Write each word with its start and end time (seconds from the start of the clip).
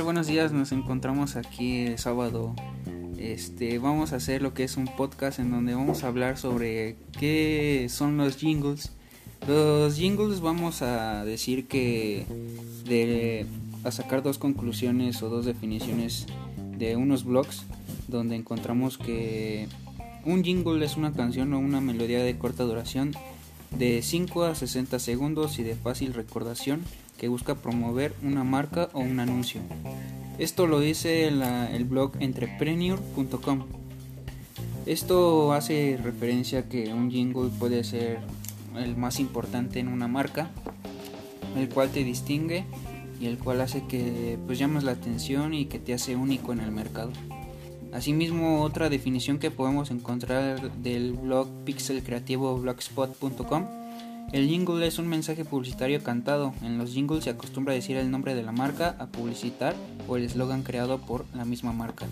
Buenos 0.00 0.26
días, 0.26 0.52
nos 0.52 0.72
encontramos 0.72 1.36
aquí 1.36 1.80
el 1.82 1.98
sábado. 1.98 2.56
Este, 3.18 3.78
vamos 3.78 4.14
a 4.14 4.16
hacer 4.16 4.40
lo 4.40 4.54
que 4.54 4.64
es 4.64 4.78
un 4.78 4.86
podcast 4.86 5.38
en 5.38 5.50
donde 5.50 5.74
vamos 5.74 6.02
a 6.02 6.08
hablar 6.08 6.38
sobre 6.38 6.96
qué 7.20 7.86
son 7.90 8.16
los 8.16 8.36
jingles. 8.38 8.90
Los 9.46 9.96
jingles 9.96 10.40
vamos 10.40 10.80
a 10.80 11.26
decir 11.26 11.68
que 11.68 12.24
de 12.86 13.44
a 13.84 13.90
sacar 13.90 14.22
dos 14.22 14.38
conclusiones 14.38 15.22
o 15.22 15.28
dos 15.28 15.44
definiciones 15.44 16.26
de 16.78 16.96
unos 16.96 17.24
blogs 17.24 17.64
donde 18.08 18.34
encontramos 18.34 18.96
que 18.96 19.68
un 20.24 20.42
jingle 20.42 20.84
es 20.84 20.96
una 20.96 21.12
canción 21.12 21.52
o 21.52 21.58
una 21.58 21.82
melodía 21.82 22.24
de 22.24 22.38
corta 22.38 22.64
duración 22.64 23.12
de 23.70 24.00
5 24.02 24.44
a 24.44 24.54
60 24.54 24.98
segundos 24.98 25.58
y 25.58 25.62
de 25.62 25.76
fácil 25.76 26.14
recordación 26.14 26.82
que 27.22 27.28
busca 27.28 27.54
promover 27.54 28.12
una 28.24 28.42
marca 28.42 28.88
o 28.94 28.98
un 28.98 29.20
anuncio. 29.20 29.60
Esto 30.40 30.66
lo 30.66 30.80
dice 30.80 31.28
el 31.28 31.84
blog 31.84 32.14
entrepreneur.com. 32.18 33.62
Esto 34.86 35.52
hace 35.52 36.00
referencia 36.02 36.58
a 36.58 36.68
que 36.68 36.92
un 36.92 37.12
jingle 37.12 37.50
puede 37.60 37.84
ser 37.84 38.18
el 38.76 38.96
más 38.96 39.20
importante 39.20 39.78
en 39.78 39.86
una 39.86 40.08
marca, 40.08 40.50
el 41.56 41.68
cual 41.68 41.90
te 41.90 42.02
distingue 42.02 42.64
y 43.20 43.26
el 43.26 43.38
cual 43.38 43.60
hace 43.60 43.86
que 43.86 44.36
pues 44.44 44.58
llames 44.58 44.82
la 44.82 44.90
atención 44.90 45.54
y 45.54 45.66
que 45.66 45.78
te 45.78 45.94
hace 45.94 46.16
único 46.16 46.52
en 46.52 46.58
el 46.58 46.72
mercado. 46.72 47.12
Asimismo, 47.92 48.62
otra 48.62 48.88
definición 48.88 49.38
que 49.38 49.52
podemos 49.52 49.92
encontrar 49.92 50.72
del 50.72 51.12
blog 51.12 51.46
pixelcreativo.blogspot.com 51.64 53.81
el 54.32 54.48
jingle 54.48 54.86
es 54.86 54.98
un 54.98 55.08
mensaje 55.08 55.44
publicitario 55.44 56.02
cantado. 56.02 56.54
En 56.62 56.78
los 56.78 56.92
jingles 56.92 57.24
se 57.24 57.30
acostumbra 57.30 57.74
decir 57.74 57.96
el 57.96 58.10
nombre 58.10 58.34
de 58.34 58.42
la 58.42 58.52
marca, 58.52 58.96
a 58.98 59.06
publicitar 59.06 59.74
o 60.08 60.16
el 60.16 60.24
eslogan 60.24 60.62
creado 60.62 60.98
por 60.98 61.26
la 61.34 61.44
misma 61.44 61.72
marca. 61.72 62.06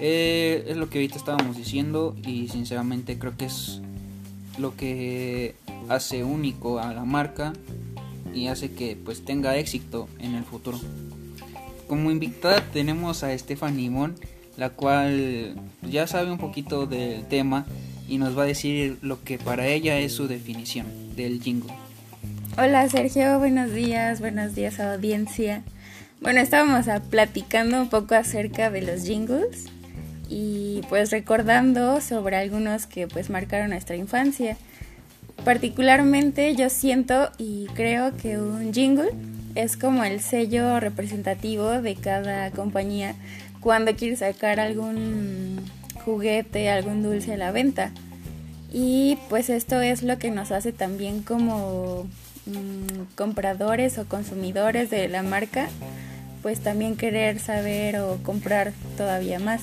Eh, 0.00 0.64
es 0.66 0.76
lo 0.76 0.90
que 0.90 0.98
ahorita 0.98 1.16
estábamos 1.16 1.56
diciendo 1.56 2.16
y 2.26 2.48
sinceramente 2.48 3.18
creo 3.18 3.36
que 3.36 3.44
es 3.44 3.80
lo 4.58 4.76
que 4.76 5.54
hace 5.88 6.24
único 6.24 6.78
a 6.78 6.92
la 6.92 7.04
marca 7.04 7.52
y 8.34 8.48
hace 8.48 8.72
que 8.72 8.96
pues 8.96 9.24
tenga 9.24 9.56
éxito 9.56 10.08
en 10.18 10.34
el 10.34 10.44
futuro. 10.44 10.80
Como 11.86 12.10
invitada 12.10 12.60
tenemos 12.72 13.22
a 13.22 13.36
Stephanie 13.38 13.90
Mon, 13.90 14.14
la 14.56 14.70
cual 14.70 15.54
ya 15.88 16.06
sabe 16.06 16.32
un 16.32 16.38
poquito 16.38 16.86
del 16.86 17.26
tema 17.26 17.66
y 18.08 18.18
nos 18.18 18.36
va 18.36 18.42
a 18.42 18.46
decir 18.46 18.98
lo 19.02 19.22
que 19.22 19.38
para 19.38 19.66
ella 19.66 19.98
es 19.98 20.12
su 20.12 20.28
definición 20.28 20.86
del 21.16 21.42
jingle. 21.42 21.72
Hola 22.56 22.88
Sergio, 22.88 23.38
buenos 23.38 23.72
días, 23.72 24.20
buenos 24.20 24.54
días 24.54 24.78
audiencia. 24.78 25.62
Bueno, 26.20 26.40
estábamos 26.40 26.86
platicando 27.10 27.80
un 27.80 27.88
poco 27.88 28.14
acerca 28.14 28.70
de 28.70 28.82
los 28.82 29.04
jingles 29.04 29.66
y 30.28 30.80
pues 30.88 31.10
recordando 31.10 32.00
sobre 32.00 32.36
algunos 32.36 32.86
que 32.86 33.06
pues 33.06 33.28
marcaron 33.30 33.70
nuestra 33.70 33.96
infancia. 33.96 34.56
Particularmente 35.44 36.54
yo 36.54 36.70
siento 36.70 37.30
y 37.36 37.66
creo 37.74 38.16
que 38.16 38.38
un 38.38 38.72
jingle 38.72 39.10
es 39.54 39.76
como 39.76 40.04
el 40.04 40.20
sello 40.20 40.80
representativo 40.80 41.82
de 41.82 41.96
cada 41.96 42.50
compañía 42.50 43.14
cuando 43.60 43.94
quiere 43.94 44.16
sacar 44.16 44.60
algún 44.60 45.60
juguete, 46.04 46.70
algún 46.70 47.02
dulce 47.02 47.34
a 47.34 47.36
la 47.36 47.52
venta. 47.52 47.92
Y 48.72 49.18
pues 49.28 49.50
esto 49.50 49.80
es 49.80 50.02
lo 50.02 50.18
que 50.18 50.30
nos 50.30 50.50
hace 50.50 50.72
también 50.72 51.22
como 51.22 52.06
mm, 52.46 53.14
compradores 53.14 53.98
o 53.98 54.06
consumidores 54.06 54.90
de 54.90 55.08
la 55.08 55.22
marca, 55.22 55.68
pues 56.42 56.60
también 56.60 56.96
querer 56.96 57.38
saber 57.38 57.98
o 57.98 58.18
comprar 58.22 58.72
todavía 58.96 59.38
más. 59.38 59.62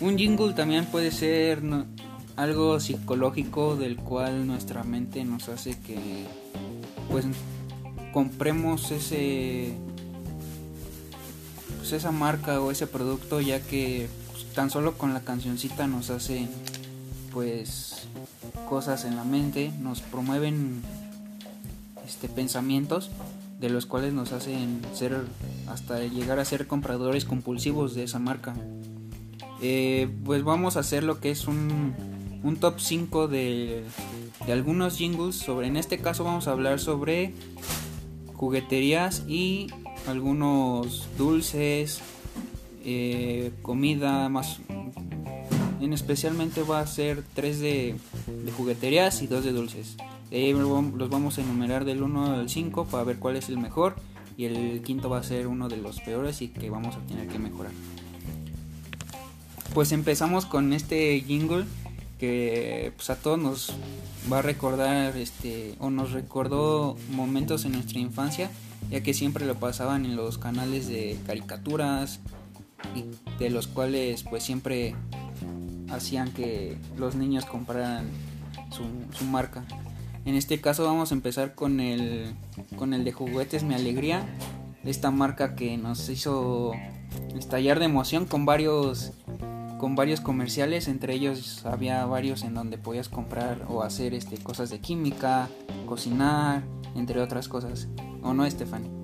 Un 0.00 0.16
jingle 0.16 0.54
también 0.54 0.86
puede 0.86 1.10
ser 1.10 1.62
algo 2.36 2.80
psicológico 2.80 3.76
del 3.76 3.96
cual 3.96 4.46
nuestra 4.46 4.82
mente 4.82 5.24
nos 5.24 5.48
hace 5.48 5.78
que 5.78 5.98
pues 7.10 7.26
compremos 8.12 8.90
ese 8.90 9.74
pues 11.78 11.92
esa 11.92 12.12
marca 12.12 12.60
o 12.60 12.70
ese 12.70 12.86
producto 12.86 13.40
ya 13.40 13.60
que 13.60 14.08
tan 14.54 14.70
solo 14.70 14.98
con 14.98 15.14
la 15.14 15.20
cancioncita 15.20 15.86
nos 15.86 16.10
hace 16.10 16.48
pues 17.32 18.08
cosas 18.68 19.04
en 19.04 19.16
la 19.16 19.24
mente, 19.24 19.72
nos 19.80 20.00
promueven 20.00 20.82
este 22.06 22.28
pensamientos 22.28 23.10
de 23.60 23.68
los 23.68 23.86
cuales 23.86 24.12
nos 24.12 24.32
hacen 24.32 24.80
ser 24.94 25.20
hasta 25.68 26.00
llegar 26.00 26.38
a 26.38 26.44
ser 26.44 26.66
compradores 26.66 27.24
compulsivos 27.24 27.94
de 27.94 28.04
esa 28.04 28.18
marca. 28.18 28.54
Eh, 29.62 30.08
pues 30.24 30.42
vamos 30.42 30.76
a 30.76 30.80
hacer 30.80 31.04
lo 31.04 31.20
que 31.20 31.30
es 31.30 31.46
un, 31.46 31.94
un 32.42 32.56
top 32.56 32.80
5 32.80 33.28
de, 33.28 33.84
de 34.46 34.52
algunos 34.52 34.96
jingles 34.96 35.36
sobre 35.36 35.66
en 35.66 35.76
este 35.76 35.98
caso 35.98 36.24
vamos 36.24 36.48
a 36.48 36.52
hablar 36.52 36.80
sobre 36.80 37.34
jugueterías 38.32 39.22
y 39.28 39.66
algunos 40.08 41.08
dulces 41.18 42.00
eh, 42.84 43.52
comida 43.62 44.28
más 44.28 44.60
en 45.80 45.92
especialmente 45.92 46.62
va 46.62 46.80
a 46.80 46.86
ser 46.86 47.22
tres 47.34 47.60
de, 47.60 47.96
jugueterías 48.56 49.22
y 49.22 49.26
dos 49.26 49.44
de 49.44 49.52
dulces. 49.52 49.96
Los 50.30 51.10
vamos 51.10 51.38
a 51.38 51.40
enumerar 51.40 51.84
del 51.84 52.02
1 52.02 52.34
al 52.34 52.48
5 52.48 52.86
para 52.86 53.04
ver 53.04 53.18
cuál 53.18 53.36
es 53.36 53.48
el 53.48 53.58
mejor 53.58 53.96
y 54.36 54.44
el 54.44 54.82
quinto 54.82 55.08
va 55.10 55.18
a 55.18 55.22
ser 55.22 55.46
uno 55.46 55.68
de 55.68 55.78
los 55.78 56.00
peores 56.00 56.42
y 56.42 56.48
que 56.48 56.70
vamos 56.70 56.96
a 56.96 57.00
tener 57.00 57.28
que 57.28 57.38
mejorar. 57.38 57.72
Pues 59.74 59.92
empezamos 59.92 60.46
con 60.46 60.72
este 60.72 61.20
jingle 61.20 61.64
que 62.18 62.92
pues 62.96 63.08
a 63.08 63.16
todos 63.16 63.38
nos 63.38 63.72
va 64.30 64.40
a 64.40 64.42
recordar 64.42 65.16
este 65.16 65.74
o 65.78 65.90
nos 65.90 66.12
recordó 66.12 66.96
momentos 67.10 67.64
en 67.64 67.72
nuestra 67.72 67.98
infancia 67.98 68.50
ya 68.90 69.02
que 69.02 69.14
siempre 69.14 69.46
lo 69.46 69.54
pasaban 69.54 70.04
en 70.04 70.16
los 70.16 70.36
canales 70.36 70.86
de 70.86 71.18
caricaturas 71.26 72.20
de 73.38 73.50
los 73.50 73.66
cuales 73.66 74.22
pues 74.24 74.42
siempre 74.42 74.94
hacían 75.90 76.30
que 76.32 76.76
los 76.96 77.14
niños 77.14 77.44
compraran 77.44 78.08
su, 78.70 79.24
marca. 79.24 79.64
En 80.24 80.34
este 80.34 80.60
caso 80.60 80.84
vamos 80.84 81.12
a 81.12 81.14
empezar 81.14 81.54
con 81.54 81.80
el, 81.80 82.34
con 82.76 82.94
el 82.94 83.04
de 83.04 83.12
juguetes 83.12 83.62
Mi 83.62 83.74
Alegría, 83.74 84.26
esta 84.84 85.10
marca 85.10 85.54
que 85.54 85.76
nos 85.76 86.08
hizo 86.08 86.72
estallar 87.36 87.78
de 87.78 87.86
emoción 87.86 88.26
con 88.26 88.46
varios 88.46 89.12
con 89.78 89.96
varios 89.96 90.20
comerciales, 90.20 90.88
entre 90.88 91.14
ellos 91.14 91.64
había 91.64 92.04
varios 92.04 92.42
en 92.42 92.52
donde 92.52 92.76
podías 92.76 93.08
comprar 93.08 93.64
o 93.66 93.82
hacer 93.82 94.12
este 94.12 94.36
cosas 94.36 94.68
de 94.68 94.78
química, 94.78 95.48
cocinar, 95.86 96.62
entre 96.94 97.18
otras 97.22 97.48
cosas. 97.48 97.88
¿O 98.22 98.34
no, 98.34 98.48
Stephanie? 98.48 98.99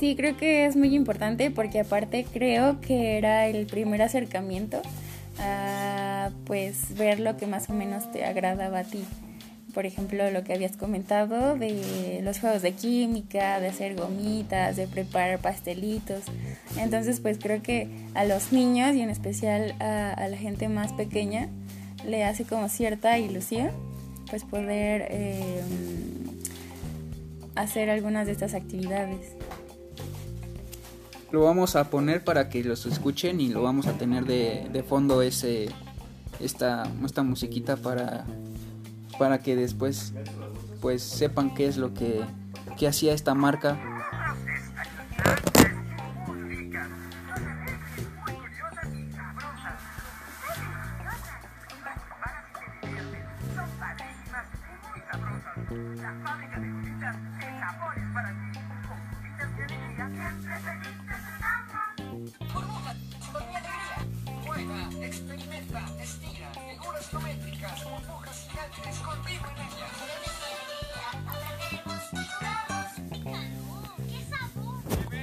Sí, 0.00 0.16
creo 0.16 0.34
que 0.34 0.64
es 0.64 0.76
muy 0.76 0.94
importante 0.94 1.50
porque 1.50 1.80
aparte 1.80 2.24
creo 2.24 2.80
que 2.80 3.18
era 3.18 3.46
el 3.48 3.66
primer 3.66 4.00
acercamiento 4.00 4.80
a 5.38 6.30
pues 6.46 6.96
ver 6.96 7.20
lo 7.20 7.36
que 7.36 7.46
más 7.46 7.68
o 7.68 7.74
menos 7.74 8.10
te 8.10 8.24
agradaba 8.24 8.78
a 8.78 8.84
ti. 8.84 9.04
Por 9.74 9.84
ejemplo, 9.84 10.30
lo 10.30 10.42
que 10.42 10.54
habías 10.54 10.74
comentado 10.78 11.54
de 11.54 12.20
los 12.22 12.40
juegos 12.40 12.62
de 12.62 12.72
química, 12.72 13.60
de 13.60 13.68
hacer 13.68 13.94
gomitas, 13.94 14.74
de 14.76 14.86
preparar 14.86 15.38
pastelitos. 15.38 16.22
Entonces, 16.78 17.20
pues 17.20 17.36
creo 17.38 17.62
que 17.62 17.86
a 18.14 18.24
los 18.24 18.52
niños 18.52 18.96
y 18.96 19.02
en 19.02 19.10
especial 19.10 19.74
a, 19.80 20.26
la 20.30 20.36
gente 20.38 20.70
más 20.70 20.94
pequeña 20.94 21.50
le 22.06 22.24
hace 22.24 22.44
como 22.44 22.70
cierta 22.70 23.18
ilusión 23.18 23.70
pues 24.30 24.44
poder 24.44 25.08
eh, 25.10 25.60
hacer 27.54 27.90
algunas 27.90 28.24
de 28.26 28.32
estas 28.32 28.54
actividades 28.54 29.36
lo 31.32 31.42
vamos 31.44 31.76
a 31.76 31.90
poner 31.90 32.24
para 32.24 32.48
que 32.48 32.64
los 32.64 32.86
escuchen 32.86 33.40
y 33.40 33.48
lo 33.48 33.62
vamos 33.62 33.86
a 33.86 33.92
tener 33.98 34.24
de, 34.24 34.68
de 34.72 34.82
fondo 34.82 35.22
ese 35.22 35.68
esta, 36.40 36.90
esta 37.04 37.22
musiquita 37.22 37.76
para 37.76 38.24
para 39.18 39.38
que 39.40 39.54
después 39.54 40.14
pues 40.80 41.02
sepan 41.02 41.54
qué 41.54 41.66
es 41.66 41.76
lo 41.76 41.92
que, 41.92 42.22
que 42.78 42.88
hacía 42.88 43.12
esta 43.12 43.34
marca 43.34 43.78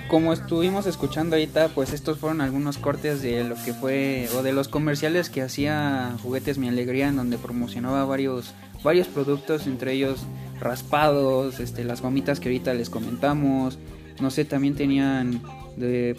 como 0.07 0.33
estuvimos 0.33 0.85
escuchando 0.85 1.35
ahorita, 1.35 1.69
pues 1.69 1.93
estos 1.93 2.17
fueron 2.17 2.41
algunos 2.41 2.77
cortes 2.77 3.21
de 3.21 3.43
lo 3.43 3.55
que 3.55 3.73
fue 3.73 4.29
o 4.37 4.41
de 4.41 4.53
los 4.53 4.67
comerciales 4.67 5.29
que 5.29 5.41
hacía 5.41 6.15
Juguetes 6.23 6.57
Mi 6.57 6.67
Alegría 6.67 7.09
en 7.09 7.17
donde 7.17 7.37
promocionaba 7.37 8.05
varios 8.05 8.53
varios 8.83 9.07
productos, 9.07 9.67
entre 9.67 9.93
ellos 9.93 10.25
raspados, 10.59 11.59
este 11.59 11.83
las 11.83 12.01
gomitas 12.01 12.39
que 12.39 12.49
ahorita 12.49 12.73
les 12.73 12.89
comentamos, 12.89 13.79
no 14.19 14.31
sé, 14.31 14.45
también 14.45 14.75
tenían 14.75 15.41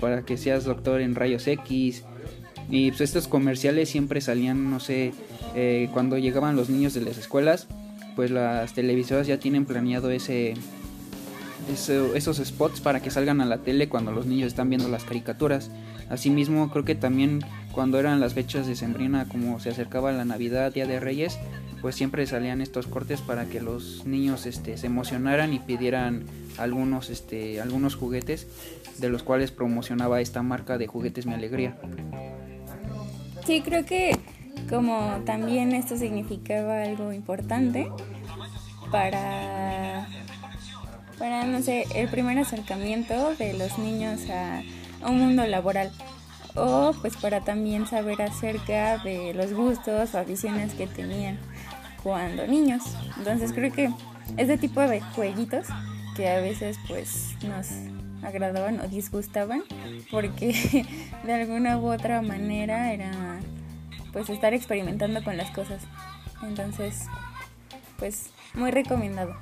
para 0.00 0.22
que 0.22 0.36
seas 0.36 0.64
doctor 0.64 1.00
en 1.00 1.14
rayos 1.14 1.46
X. 1.46 2.04
Y 2.70 2.90
pues 2.90 3.00
estos 3.00 3.28
comerciales 3.28 3.88
siempre 3.88 4.20
salían, 4.20 4.70
no 4.70 4.78
sé, 4.78 5.12
eh, 5.54 5.88
cuando 5.92 6.18
llegaban 6.18 6.54
los 6.54 6.68
niños 6.68 6.92
de 6.92 7.00
las 7.00 7.16
escuelas, 7.16 7.66
pues 8.14 8.30
las 8.30 8.74
televisoras 8.74 9.26
ya 9.26 9.38
tienen 9.38 9.64
planeado 9.64 10.10
ese 10.10 10.54
esos 11.68 12.36
spots 12.38 12.80
para 12.80 13.00
que 13.00 13.10
salgan 13.10 13.40
a 13.40 13.46
la 13.46 13.58
tele 13.58 13.88
cuando 13.88 14.12
los 14.12 14.26
niños 14.26 14.48
están 14.48 14.68
viendo 14.68 14.88
las 14.88 15.04
caricaturas. 15.04 15.70
Asimismo, 16.10 16.70
creo 16.70 16.84
que 16.84 16.94
también 16.94 17.40
cuando 17.72 17.98
eran 17.98 18.20
las 18.20 18.34
fechas 18.34 18.66
de 18.66 18.76
Sembrina, 18.76 19.26
como 19.28 19.60
se 19.60 19.70
acercaba 19.70 20.12
la 20.12 20.24
Navidad, 20.24 20.72
Día 20.72 20.86
de 20.86 21.00
Reyes, 21.00 21.38
pues 21.80 21.94
siempre 21.94 22.26
salían 22.26 22.60
estos 22.60 22.86
cortes 22.86 23.20
para 23.20 23.46
que 23.46 23.60
los 23.60 24.04
niños 24.04 24.46
este, 24.46 24.76
se 24.76 24.86
emocionaran 24.86 25.52
y 25.52 25.58
pidieran 25.58 26.24
algunos, 26.56 27.10
este, 27.10 27.60
algunos 27.60 27.94
juguetes 27.94 28.46
de 28.98 29.08
los 29.08 29.22
cuales 29.22 29.52
promocionaba 29.52 30.20
esta 30.20 30.42
marca 30.42 30.78
de 30.78 30.86
juguetes 30.86 31.26
Mi 31.26 31.34
Alegría. 31.34 31.76
Sí, 33.46 33.62
creo 33.62 33.84
que 33.84 34.16
como 34.68 35.22
también 35.24 35.72
esto 35.72 35.96
significaba 35.96 36.82
algo 36.82 37.12
importante 37.12 37.90
para 38.90 39.67
para, 41.18 41.44
no 41.44 41.62
sé, 41.62 41.86
el 41.94 42.08
primer 42.08 42.38
acercamiento 42.38 43.34
de 43.36 43.54
los 43.54 43.78
niños 43.78 44.20
a, 44.30 44.62
un 45.06 45.18
mundo 45.18 45.46
laboral 45.46 45.92
o 46.56 46.92
pues 47.00 47.16
para 47.16 47.42
también 47.42 47.86
saber 47.86 48.20
acerca 48.20 48.98
de 48.98 49.32
los 49.32 49.52
gustos 49.52 50.14
o 50.14 50.18
aficiones 50.18 50.74
que 50.74 50.88
tenían 50.88 51.38
cuando 52.02 52.46
niños. 52.46 52.82
Entonces 53.16 53.52
creo 53.52 53.72
que 53.72 53.92
ese 54.36 54.58
tipo 54.58 54.80
de 54.80 55.00
jueguitos 55.00 55.66
que 56.16 56.28
a 56.28 56.40
veces 56.40 56.78
pues 56.88 57.36
nos 57.46 57.68
agradaban 58.26 58.80
o 58.80 58.88
disgustaban 58.88 59.62
porque 60.10 60.84
de 61.24 61.32
alguna 61.32 61.78
u 61.78 61.92
otra 61.92 62.22
manera 62.22 62.92
era 62.92 63.12
pues 64.12 64.28
estar 64.30 64.52
experimentando 64.52 65.22
con 65.22 65.36
las 65.36 65.50
cosas. 65.52 65.82
Entonces, 66.42 67.06
pues 67.98 68.30
muy 68.54 68.70
recomendado. 68.70 69.36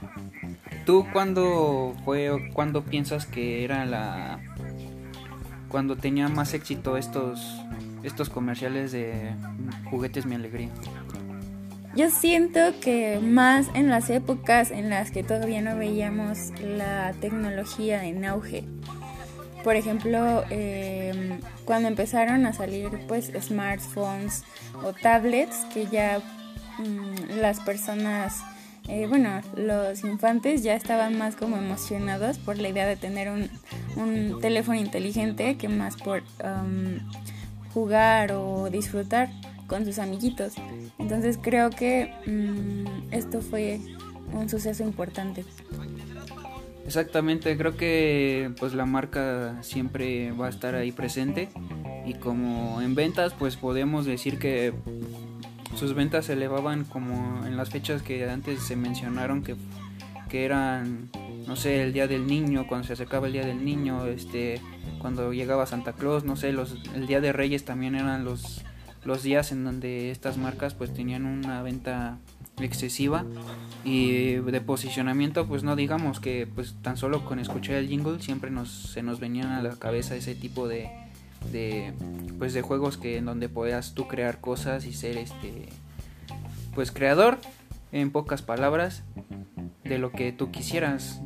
¿Tú 0.84 1.06
cuándo 1.12 1.94
fue 2.04 2.30
o 2.30 2.40
cuándo 2.52 2.84
piensas 2.84 3.26
que 3.26 3.64
era 3.64 3.84
la 3.84 4.40
cuando 5.68 5.96
tenía 5.96 6.28
más 6.28 6.54
éxito 6.54 6.96
estos 6.96 7.60
estos 8.02 8.30
comerciales 8.30 8.92
de 8.92 9.34
juguetes 9.90 10.26
mi 10.26 10.34
alegría? 10.34 10.70
Yo 11.94 12.10
siento 12.10 12.60
que 12.80 13.20
más 13.20 13.68
en 13.74 13.88
las 13.88 14.10
épocas 14.10 14.70
en 14.70 14.90
las 14.90 15.10
que 15.10 15.22
todavía 15.22 15.62
no 15.62 15.76
veíamos 15.76 16.52
la 16.60 17.14
tecnología 17.20 18.04
en 18.04 18.24
auge. 18.24 18.64
Por 19.64 19.76
ejemplo, 19.76 20.44
em, 20.50 21.40
cuando 21.64 21.88
empezaron 21.88 22.46
a 22.46 22.52
salir 22.52 22.90
pues 23.08 23.32
smartphones 23.40 24.44
o 24.84 24.92
tablets 24.92 25.64
que 25.72 25.86
ya 25.86 26.20
mm, 26.78 27.38
las 27.40 27.60
personas 27.60 28.42
eh, 28.88 29.06
bueno, 29.08 29.40
los 29.56 30.04
infantes 30.04 30.62
ya 30.62 30.74
estaban 30.74 31.18
más 31.18 31.34
como 31.34 31.56
emocionados 31.56 32.38
por 32.38 32.58
la 32.58 32.68
idea 32.68 32.86
de 32.86 32.94
tener 32.96 33.28
un, 33.30 33.50
un 33.96 34.40
teléfono 34.40 34.78
inteligente 34.78 35.56
que 35.56 35.68
más 35.68 35.96
por 35.96 36.22
jugar 37.74 38.32
o 38.32 38.70
disfrutar 38.70 39.28
con 39.66 39.84
sus 39.84 39.98
amiguitos. 39.98 40.54
Entonces 40.98 41.38
creo 41.40 41.70
que 41.70 42.12
mm, 42.26 43.12
esto 43.12 43.40
fue 43.40 43.80
un 44.32 44.48
suceso 44.48 44.84
importante. 44.84 45.44
Exactamente, 46.86 47.56
creo 47.56 47.76
que 47.76 48.52
pues 48.60 48.72
la 48.72 48.86
marca 48.86 49.58
siempre 49.62 50.30
va 50.30 50.46
a 50.46 50.50
estar 50.50 50.76
ahí 50.76 50.92
presente 50.92 51.48
y 52.06 52.14
como 52.14 52.80
en 52.80 52.94
ventas 52.94 53.34
pues 53.36 53.56
podemos 53.56 54.06
decir 54.06 54.38
que 54.38 54.72
sus 55.76 55.94
ventas 55.94 56.26
se 56.26 56.32
elevaban 56.32 56.84
como 56.84 57.46
en 57.46 57.56
las 57.56 57.70
fechas 57.70 58.02
que 58.02 58.28
antes 58.28 58.62
se 58.62 58.76
mencionaron 58.76 59.42
que, 59.42 59.56
que 60.28 60.44
eran 60.44 61.10
no 61.46 61.54
sé 61.56 61.82
el 61.82 61.92
día 61.92 62.08
del 62.08 62.26
niño 62.26 62.66
cuando 62.66 62.86
se 62.86 62.94
acercaba 62.94 63.26
el 63.26 63.34
día 63.34 63.46
del 63.46 63.64
niño 63.64 64.06
este 64.06 64.60
cuando 64.98 65.32
llegaba 65.32 65.66
Santa 65.66 65.92
Claus 65.92 66.24
no 66.24 66.36
sé 66.36 66.52
los 66.52 66.76
el 66.94 67.06
día 67.06 67.20
de 67.20 67.32
Reyes 67.32 67.64
también 67.64 67.94
eran 67.94 68.24
los 68.24 68.64
los 69.04 69.22
días 69.22 69.52
en 69.52 69.64
donde 69.64 70.10
estas 70.10 70.36
marcas 70.38 70.74
pues 70.74 70.92
tenían 70.92 71.26
una 71.26 71.62
venta 71.62 72.18
excesiva 72.58 73.24
y 73.84 74.36
de 74.36 74.60
posicionamiento 74.60 75.46
pues 75.46 75.62
no 75.62 75.76
digamos 75.76 76.20
que 76.20 76.48
pues 76.52 76.74
tan 76.82 76.96
solo 76.96 77.24
con 77.24 77.38
escuchar 77.38 77.76
el 77.76 77.88
jingle 77.88 78.20
siempre 78.20 78.50
nos 78.50 78.70
se 78.70 79.02
nos 79.02 79.20
venían 79.20 79.48
a 79.48 79.62
la 79.62 79.76
cabeza 79.76 80.16
ese 80.16 80.34
tipo 80.34 80.66
de 80.66 80.90
de 81.52 81.92
pues 82.38 82.52
de 82.52 82.62
juegos 82.62 82.96
que 82.96 83.16
en 83.16 83.24
donde 83.24 83.48
puedas 83.48 83.94
tú 83.94 84.06
crear 84.08 84.40
cosas 84.40 84.84
y 84.86 84.92
ser 84.92 85.16
este 85.16 85.68
pues 86.74 86.92
creador 86.92 87.38
en 87.92 88.10
pocas 88.10 88.42
palabras 88.42 89.02
de 89.84 89.98
lo 89.98 90.12
que 90.12 90.32
tú 90.32 90.50
quisieras. 90.50 91.20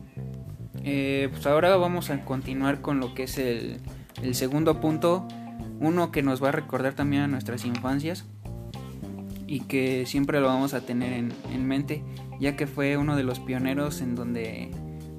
Eh, 0.83 1.29
pues 1.31 1.47
ahora 1.47 1.77
vamos 1.77 2.11
a 2.11 2.25
continuar 2.25 2.81
con 2.81 3.01
lo 3.01 3.15
que 3.15 3.25
es 3.25 3.39
el, 3.39 3.81
el 4.23 4.35
segundo 4.35 4.81
punto 4.81 5.27
uno 5.79 6.11
que 6.11 6.23
nos 6.23 6.43
va 6.43 6.49
a 6.49 6.53
recordar 6.53 6.95
también 6.95 7.23
a 7.23 7.29
nuestras 7.29 7.65
infancias 7.65 8.25
y 9.47 9.61
que 9.61 10.07
siempre 10.07 10.41
lo 10.41 10.47
vamos 10.47 10.75
a 10.75 10.83
tener 10.83 11.13
en, 11.13 11.33
en 11.53 11.67
mente 11.67 12.05
ya 12.39 12.57
que 12.57 12.67
fue 12.67 12.97
uno 12.97 13.17
de 13.17 13.25
los 13.25 13.41
pioneros 13.41 14.01
en 14.01 14.15
donde 14.15 14.71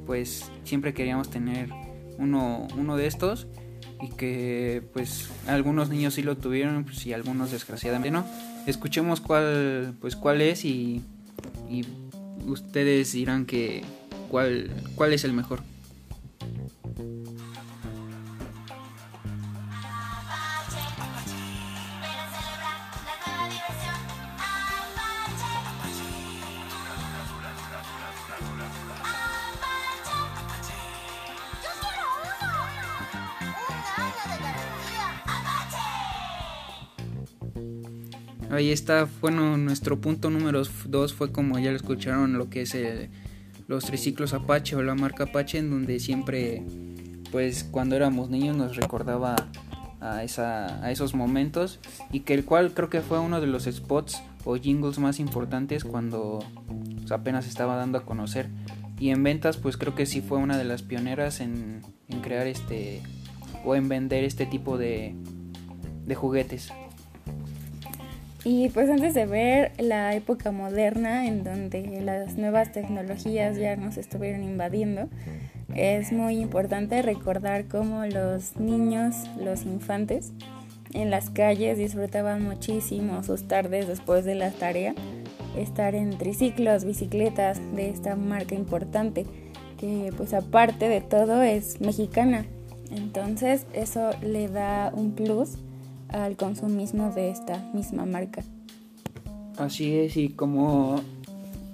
pues 0.05 0.51
siempre 0.63 0.93
queríamos 0.93 1.29
tener 1.29 1.69
uno, 2.17 2.67
uno 2.77 2.97
de 2.97 3.07
estos 3.07 3.47
y 4.01 4.09
que 4.09 4.83
pues 4.93 5.29
algunos 5.47 5.89
niños 5.89 6.15
sí 6.15 6.23
lo 6.23 6.37
tuvieron 6.37 6.83
pues, 6.83 7.05
y 7.05 7.13
algunos 7.13 7.51
desgraciadamente 7.51 8.11
no. 8.11 8.25
Escuchemos 8.65 9.21
cuál 9.21 9.93
pues 10.01 10.15
cuál 10.15 10.41
es 10.41 10.65
y, 10.65 11.01
y 11.69 11.85
ustedes 12.45 13.13
dirán 13.13 13.45
que 13.45 13.83
cuál 14.29 14.71
cuál 14.95 15.13
es 15.13 15.23
el 15.23 15.33
mejor. 15.33 15.61
Ahí 38.51 38.69
está, 38.69 39.07
bueno, 39.21 39.55
nuestro 39.55 40.01
punto 40.01 40.29
número 40.29 40.61
2 40.85 41.13
fue 41.13 41.31
como 41.31 41.57
ya 41.57 41.69
lo 41.69 41.77
escucharon 41.77 42.37
lo 42.37 42.49
que 42.49 42.63
es 42.63 42.75
los 43.69 43.85
triciclos 43.85 44.33
Apache 44.33 44.75
o 44.75 44.83
la 44.83 44.93
marca 44.93 45.23
Apache 45.23 45.59
en 45.59 45.69
donde 45.69 46.01
siempre 46.01 46.61
pues 47.31 47.63
cuando 47.63 47.95
éramos 47.95 48.29
niños 48.29 48.57
nos 48.57 48.75
recordaba 48.75 49.37
a, 50.01 50.25
esa, 50.25 50.83
a 50.83 50.91
esos 50.91 51.15
momentos 51.15 51.79
y 52.11 52.21
que 52.21 52.33
el 52.33 52.43
cual 52.43 52.73
creo 52.73 52.89
que 52.89 52.99
fue 52.99 53.19
uno 53.19 53.39
de 53.39 53.47
los 53.47 53.63
spots 53.63 54.21
o 54.43 54.57
jingles 54.57 54.99
más 54.99 55.21
importantes 55.21 55.85
cuando 55.85 56.43
apenas 57.09 57.47
estaba 57.47 57.77
dando 57.77 57.99
a 57.99 58.05
conocer 58.05 58.49
y 58.99 59.11
en 59.11 59.23
ventas 59.23 59.55
pues 59.55 59.77
creo 59.77 59.95
que 59.95 60.05
sí 60.05 60.19
fue 60.19 60.39
una 60.39 60.57
de 60.57 60.65
las 60.65 60.81
pioneras 60.81 61.39
en, 61.39 61.83
en 62.09 62.19
crear 62.19 62.47
este 62.47 63.01
o 63.63 63.75
en 63.75 63.87
vender 63.87 64.25
este 64.25 64.45
tipo 64.45 64.77
de, 64.77 65.15
de 66.05 66.15
juguetes. 66.15 66.73
Y 68.43 68.69
pues 68.69 68.89
antes 68.89 69.13
de 69.13 69.27
ver 69.27 69.71
la 69.77 70.15
época 70.15 70.51
moderna 70.51 71.27
en 71.27 71.43
donde 71.43 72.01
las 72.01 72.37
nuevas 72.37 72.71
tecnologías 72.71 73.55
ya 73.57 73.75
nos 73.75 73.97
estuvieron 73.97 74.43
invadiendo, 74.43 75.09
es 75.75 76.11
muy 76.11 76.39
importante 76.39 77.01
recordar 77.03 77.65
cómo 77.67 78.05
los 78.05 78.57
niños, 78.57 79.15
los 79.37 79.63
infantes, 79.63 80.33
en 80.93 81.11
las 81.11 81.29
calles 81.29 81.77
disfrutaban 81.77 82.43
muchísimo 82.43 83.23
sus 83.23 83.47
tardes 83.47 83.87
después 83.87 84.25
de 84.25 84.35
la 84.35 84.49
tarea, 84.49 84.95
estar 85.55 85.93
en 85.93 86.17
triciclos, 86.17 86.83
bicicletas 86.83 87.59
de 87.75 87.89
esta 87.89 88.15
marca 88.15 88.55
importante, 88.55 89.25
que 89.77 90.11
pues 90.17 90.33
aparte 90.33 90.89
de 90.89 91.01
todo 91.01 91.43
es 91.43 91.79
mexicana. 91.79 92.45
Entonces 92.89 93.67
eso 93.73 94.09
le 94.21 94.47
da 94.47 94.91
un 94.93 95.13
plus 95.13 95.57
al 96.11 96.35
consumismo 96.37 97.11
de 97.11 97.29
esta 97.29 97.57
misma 97.73 98.05
marca. 98.05 98.43
Así 99.57 99.95
es, 99.95 100.17
y 100.17 100.29
como 100.29 101.01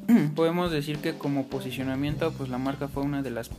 podemos 0.35 0.71
decir 0.71 0.97
que 0.97 1.17
como 1.17 1.47
posicionamiento, 1.47 2.31
pues 2.33 2.49
la 2.49 2.57
marca 2.57 2.87
fue 2.87 3.03
una 3.03 3.21
de 3.21 3.31
las, 3.31 3.49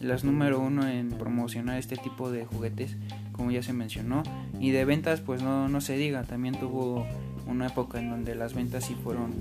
las 0.00 0.24
número 0.24 0.60
uno 0.60 0.88
en 0.88 1.10
promocionar 1.10 1.78
este 1.78 1.96
tipo 1.96 2.30
de 2.30 2.44
juguetes, 2.44 2.96
como 3.32 3.50
ya 3.50 3.62
se 3.62 3.72
mencionó. 3.72 4.22
Y 4.60 4.70
de 4.70 4.84
ventas, 4.84 5.20
pues 5.20 5.42
no, 5.42 5.68
no 5.68 5.80
se 5.80 5.96
diga, 5.96 6.24
también 6.24 6.58
tuvo 6.58 7.06
una 7.46 7.66
época 7.66 7.98
en 7.98 8.10
donde 8.10 8.34
las 8.34 8.54
ventas 8.54 8.84
sí 8.84 8.96
fueron, 9.02 9.32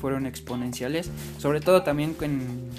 fueron 0.00 0.26
exponenciales, 0.26 1.10
sobre 1.38 1.60
todo 1.60 1.82
también 1.82 2.16
en, 2.20 2.70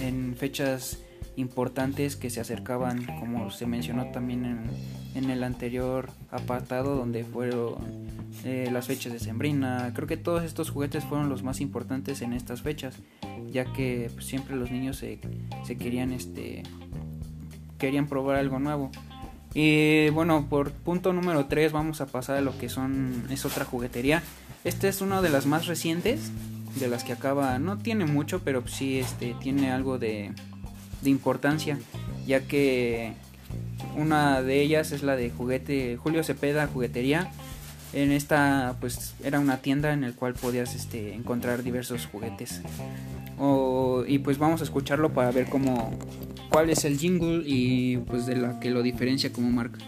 en 0.00 0.36
fechas 0.36 0.98
importantes 1.36 2.16
que 2.16 2.30
se 2.30 2.40
acercaban, 2.40 3.04
como 3.20 3.50
se 3.50 3.66
mencionó 3.66 4.10
también 4.10 4.44
en, 4.44 4.70
en 5.14 5.30
el 5.30 5.44
anterior 5.44 6.10
apartado, 6.30 6.96
donde 6.96 7.24
fueron 7.24 7.76
eh, 8.44 8.68
las 8.70 8.86
fechas 8.86 9.12
de 9.12 9.18
Sembrina. 9.18 9.92
Creo 9.94 10.06
que 10.06 10.16
todos 10.16 10.44
estos 10.44 10.70
juguetes 10.70 11.04
fueron 11.04 11.28
los 11.28 11.42
más 11.42 11.60
importantes 11.60 12.22
en 12.22 12.32
estas 12.32 12.62
fechas, 12.62 12.96
ya 13.50 13.72
que 13.72 14.10
pues, 14.12 14.26
siempre 14.26 14.56
los 14.56 14.70
niños 14.70 14.98
se, 14.98 15.20
se, 15.64 15.76
querían, 15.76 16.12
este, 16.12 16.62
querían 17.78 18.06
probar 18.06 18.36
algo 18.36 18.58
nuevo. 18.58 18.90
Y 19.54 20.10
bueno, 20.10 20.46
por 20.50 20.70
punto 20.72 21.14
número 21.14 21.46
3 21.46 21.72
vamos 21.72 22.02
a 22.02 22.06
pasar 22.06 22.36
a 22.36 22.40
lo 22.42 22.56
que 22.58 22.68
son 22.68 23.24
es 23.30 23.46
otra 23.46 23.64
juguetería. 23.64 24.22
Esta 24.64 24.88
es 24.88 25.00
una 25.00 25.22
de 25.22 25.30
las 25.30 25.46
más 25.46 25.66
recientes, 25.66 26.30
de 26.78 26.88
las 26.88 27.04
que 27.04 27.12
acaba, 27.12 27.58
no 27.58 27.78
tiene 27.78 28.04
mucho, 28.04 28.42
pero 28.44 28.66
sí 28.68 28.98
este, 28.98 29.34
tiene 29.40 29.70
algo 29.70 29.98
de, 29.98 30.32
de 31.02 31.10
importancia, 31.10 31.78
ya 32.26 32.40
que 32.40 33.12
una 33.96 34.42
de 34.42 34.60
ellas 34.60 34.92
es 34.92 35.02
la 35.02 35.16
de 35.16 35.30
juguete 35.30 35.96
Julio 35.96 36.22
Cepeda 36.22 36.66
Juguetería. 36.66 37.30
En 37.92 38.12
esta 38.12 38.76
pues 38.80 39.14
era 39.24 39.40
una 39.40 39.58
tienda 39.58 39.92
en 39.92 40.04
el 40.04 40.14
cual 40.14 40.34
podías 40.34 40.74
este, 40.74 41.14
encontrar 41.14 41.62
diversos 41.62 42.06
juguetes. 42.06 42.60
y 44.06 44.18
pues 44.18 44.38
vamos 44.38 44.60
a 44.60 44.64
escucharlo 44.64 45.12
para 45.12 45.30
ver 45.30 45.48
cómo 45.48 45.92
cuál 46.50 46.70
es 46.70 46.84
el 46.84 46.98
jingle 46.98 47.42
y 47.46 47.98
pues 47.98 48.26
de 48.26 48.36
la 48.36 48.60
que 48.60 48.70
lo 48.70 48.82
diferencia 48.82 49.32
como 49.32 49.50
marca. 49.50 49.78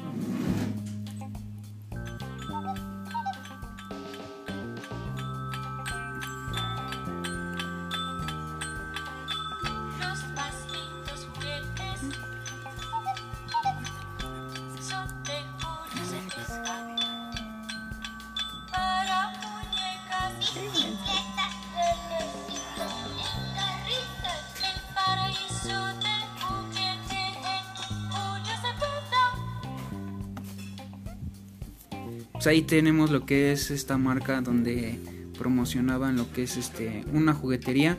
Pues 32.39 32.47
ahí 32.47 32.63
tenemos 32.63 33.11
lo 33.11 33.27
que 33.27 33.51
es 33.51 33.73
esta 33.73 33.99
marca 33.99 34.41
donde 34.41 34.97
promocionaban 35.37 36.17
lo 36.17 36.33
que 36.33 36.45
es 36.45 36.57
este 36.57 37.05
una 37.13 37.35
juguetería 37.35 37.99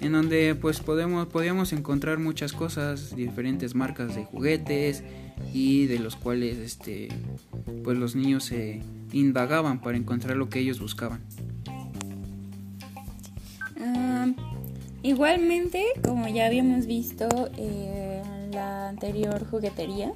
en 0.00 0.12
donde 0.12 0.54
pues 0.54 0.80
podemos 0.80 1.26
podíamos 1.26 1.74
encontrar 1.74 2.18
muchas 2.18 2.54
cosas 2.54 3.14
diferentes 3.14 3.74
marcas 3.74 4.14
de 4.14 4.24
juguetes 4.24 5.02
y 5.52 5.84
de 5.84 5.98
los 5.98 6.16
cuales 6.16 6.56
este 6.56 7.10
pues 7.84 7.98
los 7.98 8.16
niños 8.16 8.44
se 8.44 8.80
indagaban 9.12 9.82
para 9.82 9.98
encontrar 9.98 10.38
lo 10.38 10.48
que 10.48 10.60
ellos 10.60 10.80
buscaban. 10.80 11.20
Ah, 13.78 14.28
igualmente 15.02 15.84
como 16.02 16.26
ya 16.28 16.46
habíamos 16.46 16.86
visto 16.86 17.28
en 17.58 18.50
la 18.50 18.88
anterior 18.88 19.46
juguetería 19.50 20.14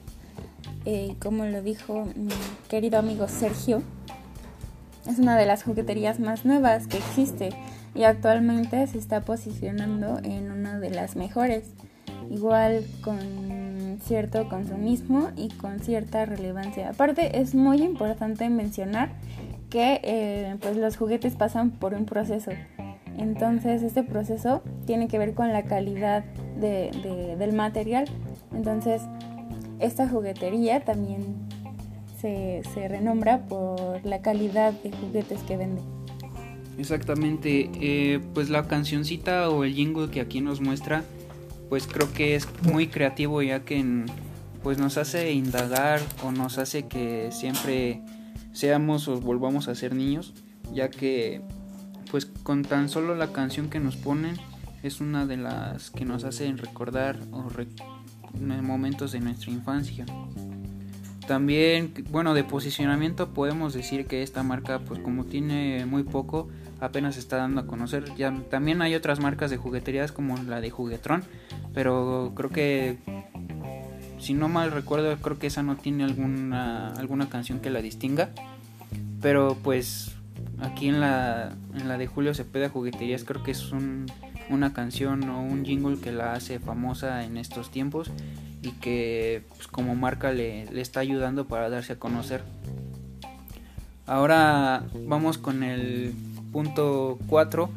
eh, 0.90 1.16
como 1.20 1.44
lo 1.44 1.60
dijo 1.60 2.06
mi 2.16 2.32
querido 2.70 2.98
amigo 2.98 3.28
Sergio, 3.28 3.82
es 5.06 5.18
una 5.18 5.36
de 5.36 5.44
las 5.44 5.62
jugueterías 5.62 6.18
más 6.18 6.46
nuevas 6.46 6.86
que 6.86 6.96
existe 6.96 7.50
y 7.94 8.04
actualmente 8.04 8.86
se 8.86 8.96
está 8.96 9.20
posicionando 9.20 10.18
en 10.24 10.50
una 10.50 10.78
de 10.78 10.88
las 10.88 11.14
mejores, 11.14 11.64
igual 12.30 12.86
con 13.02 13.98
cierto 14.02 14.48
consumismo 14.48 15.28
y 15.36 15.50
con 15.50 15.80
cierta 15.80 16.24
relevancia. 16.24 16.88
Aparte 16.88 17.38
es 17.38 17.54
muy 17.54 17.82
importante 17.82 18.48
mencionar 18.48 19.10
que 19.68 20.00
eh, 20.02 20.56
pues 20.58 20.78
los 20.78 20.96
juguetes 20.96 21.34
pasan 21.34 21.70
por 21.70 21.92
un 21.92 22.06
proceso. 22.06 22.52
Entonces 23.18 23.82
este 23.82 24.04
proceso 24.04 24.62
tiene 24.86 25.08
que 25.08 25.18
ver 25.18 25.34
con 25.34 25.52
la 25.52 25.64
calidad 25.64 26.24
del 26.58 27.52
material. 27.52 28.06
Entonces 28.54 29.02
esta 29.80 30.08
juguetería 30.08 30.84
también 30.84 31.48
se, 32.20 32.62
renombra 32.88 33.46
por 33.46 34.04
la 34.04 34.20
calidad 34.22 34.72
de 34.72 34.90
juguetes 34.90 35.42
que 35.42 35.56
vende. 35.56 35.82
Exactamente, 36.78 37.70
eh, 37.74 38.20
pues 38.34 38.50
la 38.50 38.66
cancioncita 38.66 39.50
o 39.50 39.64
el 39.64 39.74
jingle 39.74 40.10
que 40.10 40.20
aquí 40.20 40.40
nos 40.40 40.60
muestra, 40.60 41.02
pues 41.68 41.86
creo 41.86 42.12
que 42.12 42.34
es 42.34 42.48
muy 42.62 42.86
creativo 42.86 43.42
ya 43.42 43.64
que 43.64 44.04
pues 44.62 44.78
nos 44.78 44.96
hace 44.96 45.32
indagar 45.32 46.00
o 46.24 46.30
nos 46.30 46.58
hace 46.58 46.86
que 46.86 47.30
siempre 47.32 48.00
seamos 48.52 49.08
o 49.08 49.20
volvamos 49.20 49.68
a 49.68 49.74
ser 49.74 49.94
niños, 49.94 50.34
ya 50.72 50.88
que 50.88 51.42
pues 52.10 52.26
con 52.26 52.62
tan 52.62 52.88
solo 52.88 53.14
la 53.14 53.32
canción 53.32 53.70
que 53.70 53.80
nos 53.80 53.96
ponen 53.96 54.36
es 54.82 55.00
una 55.00 55.26
de 55.26 55.36
las 55.36 55.90
que 55.90 56.04
nos 56.04 56.24
hacen 56.24 56.58
recordar 56.58 57.18
o 57.32 57.48
momentos 58.34 59.12
de 59.12 59.20
nuestra 59.20 59.50
infancia. 59.50 60.06
También, 61.26 61.92
bueno, 62.10 62.32
de 62.32 62.42
posicionamiento 62.42 63.34
podemos 63.34 63.74
decir 63.74 64.06
que 64.06 64.22
esta 64.22 64.42
marca, 64.42 64.78
pues 64.78 64.98
como 65.00 65.24
tiene 65.24 65.84
muy 65.84 66.02
poco, 66.02 66.48
apenas 66.80 67.18
está 67.18 67.36
dando 67.36 67.60
a 67.60 67.66
conocer. 67.66 68.14
Ya, 68.16 68.34
también 68.50 68.80
hay 68.80 68.94
otras 68.94 69.20
marcas 69.20 69.50
de 69.50 69.58
jugueterías 69.58 70.10
como 70.10 70.36
la 70.38 70.60
de 70.60 70.70
Juguetron, 70.70 71.22
pero 71.74 72.32
creo 72.34 72.50
que, 72.50 72.98
si 74.18 74.32
no 74.32 74.48
mal 74.48 74.70
recuerdo, 74.70 75.14
creo 75.18 75.38
que 75.38 75.48
esa 75.48 75.62
no 75.62 75.76
tiene 75.76 76.04
alguna, 76.04 76.92
alguna 76.92 77.28
canción 77.28 77.60
que 77.60 77.70
la 77.70 77.82
distinga. 77.82 78.30
Pero 79.20 79.56
pues 79.62 80.12
aquí 80.60 80.88
en 80.88 81.00
la, 81.00 81.52
en 81.74 81.88
la 81.88 81.98
de 81.98 82.06
Julio 82.06 82.32
Cepeda 82.32 82.68
Jugueterías 82.68 83.24
creo 83.24 83.42
que 83.42 83.50
es 83.50 83.72
un 83.72 84.06
una 84.50 84.72
canción 84.72 85.28
o 85.28 85.42
un 85.42 85.64
jingle 85.64 85.98
que 85.98 86.12
la 86.12 86.32
hace 86.32 86.58
famosa 86.58 87.24
en 87.24 87.36
estos 87.36 87.70
tiempos 87.70 88.10
y 88.62 88.72
que 88.72 89.44
pues, 89.48 89.68
como 89.68 89.94
marca 89.94 90.32
le, 90.32 90.66
le 90.66 90.80
está 90.80 91.00
ayudando 91.00 91.46
para 91.46 91.68
darse 91.68 91.94
a 91.94 91.98
conocer. 91.98 92.42
Ahora 94.06 94.84
vamos 95.06 95.38
con 95.38 95.62
el 95.62 96.14
punto 96.52 97.18
4 97.28 97.70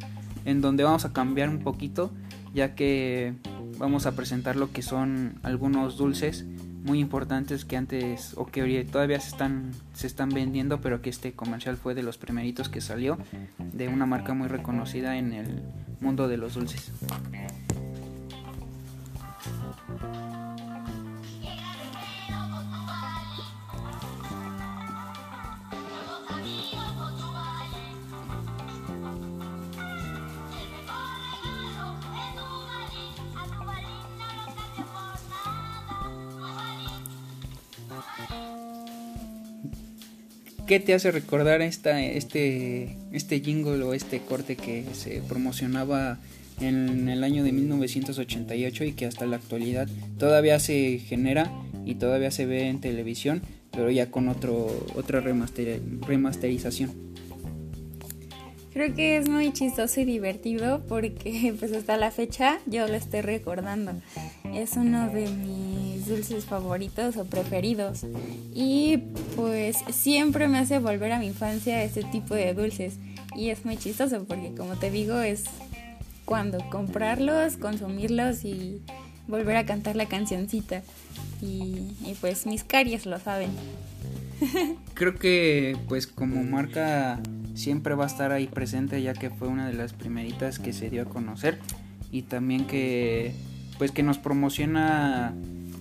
en 0.45 0.61
donde 0.61 0.83
vamos 0.83 1.05
a 1.05 1.13
cambiar 1.13 1.49
un 1.49 1.59
poquito 1.59 2.11
ya 2.53 2.75
que 2.75 3.33
vamos 3.77 4.05
a 4.05 4.13
presentar 4.13 4.55
lo 4.55 4.71
que 4.71 4.81
son 4.81 5.39
algunos 5.43 5.97
dulces 5.97 6.45
muy 6.83 6.99
importantes 6.99 7.63
que 7.63 7.77
antes 7.77 8.33
o 8.37 8.47
que 8.47 8.83
todavía 8.85 9.19
se 9.19 9.29
están 9.29 9.71
se 9.93 10.07
están 10.07 10.29
vendiendo 10.29 10.81
pero 10.81 11.01
que 11.01 11.09
este 11.09 11.33
comercial 11.33 11.77
fue 11.77 11.93
de 11.93 12.03
los 12.03 12.17
primeritos 12.17 12.69
que 12.69 12.81
salió 12.81 13.17
de 13.57 13.87
una 13.87 14.05
marca 14.05 14.33
muy 14.33 14.47
reconocida 14.47 15.17
en 15.17 15.33
el 15.33 15.61
mundo 16.01 16.27
de 16.27 16.37
los 16.37 16.55
dulces. 16.55 16.91
¿Qué 40.71 40.79
te 40.79 40.93
hace 40.93 41.11
recordar 41.11 41.61
esta, 41.61 42.01
este, 42.01 42.95
este 43.11 43.41
jingle 43.41 43.83
o 43.83 43.93
este 43.93 44.21
corte 44.21 44.55
que 44.55 44.85
se 44.93 45.21
promocionaba 45.27 46.17
en 46.61 47.09
el 47.09 47.25
año 47.25 47.43
de 47.43 47.51
1988 47.51 48.85
y 48.85 48.93
que 48.93 49.05
hasta 49.05 49.25
la 49.25 49.35
actualidad 49.35 49.89
todavía 50.17 50.59
se 50.59 50.99
genera 50.99 51.51
y 51.85 51.95
todavía 51.95 52.31
se 52.31 52.45
ve 52.45 52.69
en 52.69 52.79
televisión, 52.79 53.41
pero 53.73 53.91
ya 53.91 54.11
con 54.11 54.29
otro, 54.29 54.87
otra 54.95 55.19
remasterización? 55.19 56.91
Creo 58.73 58.95
que 58.95 59.17
es 59.17 59.27
muy 59.27 59.51
chistoso 59.51 59.99
y 59.99 60.05
divertido 60.05 60.81
porque 60.87 61.53
pues 61.59 61.73
hasta 61.73 61.97
la 61.97 62.09
fecha 62.09 62.59
yo 62.65 62.87
lo 62.87 62.93
estoy 62.93 63.21
recordando. 63.21 63.93
Es 64.53 64.77
uno 64.77 65.09
de 65.09 65.29
mis 65.29 66.07
dulces 66.07 66.45
favoritos 66.45 67.17
o 67.17 67.25
preferidos. 67.25 68.05
Y 68.53 68.97
pues 69.35 69.77
siempre 69.91 70.47
me 70.47 70.57
hace 70.57 70.79
volver 70.79 71.11
a 71.11 71.19
mi 71.19 71.27
infancia 71.27 71.83
este 71.83 72.03
tipo 72.03 72.33
de 72.33 72.53
dulces. 72.53 72.95
Y 73.35 73.49
es 73.49 73.65
muy 73.65 73.75
chistoso 73.75 74.23
porque 74.23 74.53
como 74.55 74.77
te 74.77 74.89
digo 74.89 75.19
es 75.19 75.43
cuando 76.23 76.57
comprarlos, 76.69 77.57
consumirlos 77.57 78.45
y 78.45 78.81
volver 79.27 79.57
a 79.57 79.65
cantar 79.65 79.97
la 79.97 80.05
cancioncita. 80.05 80.81
Y, 81.41 81.93
y 82.05 82.15
pues 82.21 82.45
mis 82.45 82.63
caries 82.63 83.05
lo 83.05 83.19
saben. 83.19 83.49
Creo 84.93 85.15
que 85.15 85.75
pues 85.89 86.07
como 86.07 86.43
marca 86.43 87.19
siempre 87.53 87.95
va 87.95 88.05
a 88.05 88.07
estar 88.07 88.31
ahí 88.31 88.47
presente 88.47 89.01
ya 89.01 89.13
que 89.13 89.29
fue 89.29 89.47
una 89.47 89.67
de 89.67 89.73
las 89.73 89.93
primeritas 89.93 90.59
que 90.59 90.73
se 90.73 90.89
dio 90.89 91.03
a 91.03 91.05
conocer 91.05 91.59
y 92.11 92.23
también 92.23 92.65
que 92.65 93.33
pues 93.77 93.91
que 93.91 94.03
nos 94.03 94.17
promociona 94.17 95.33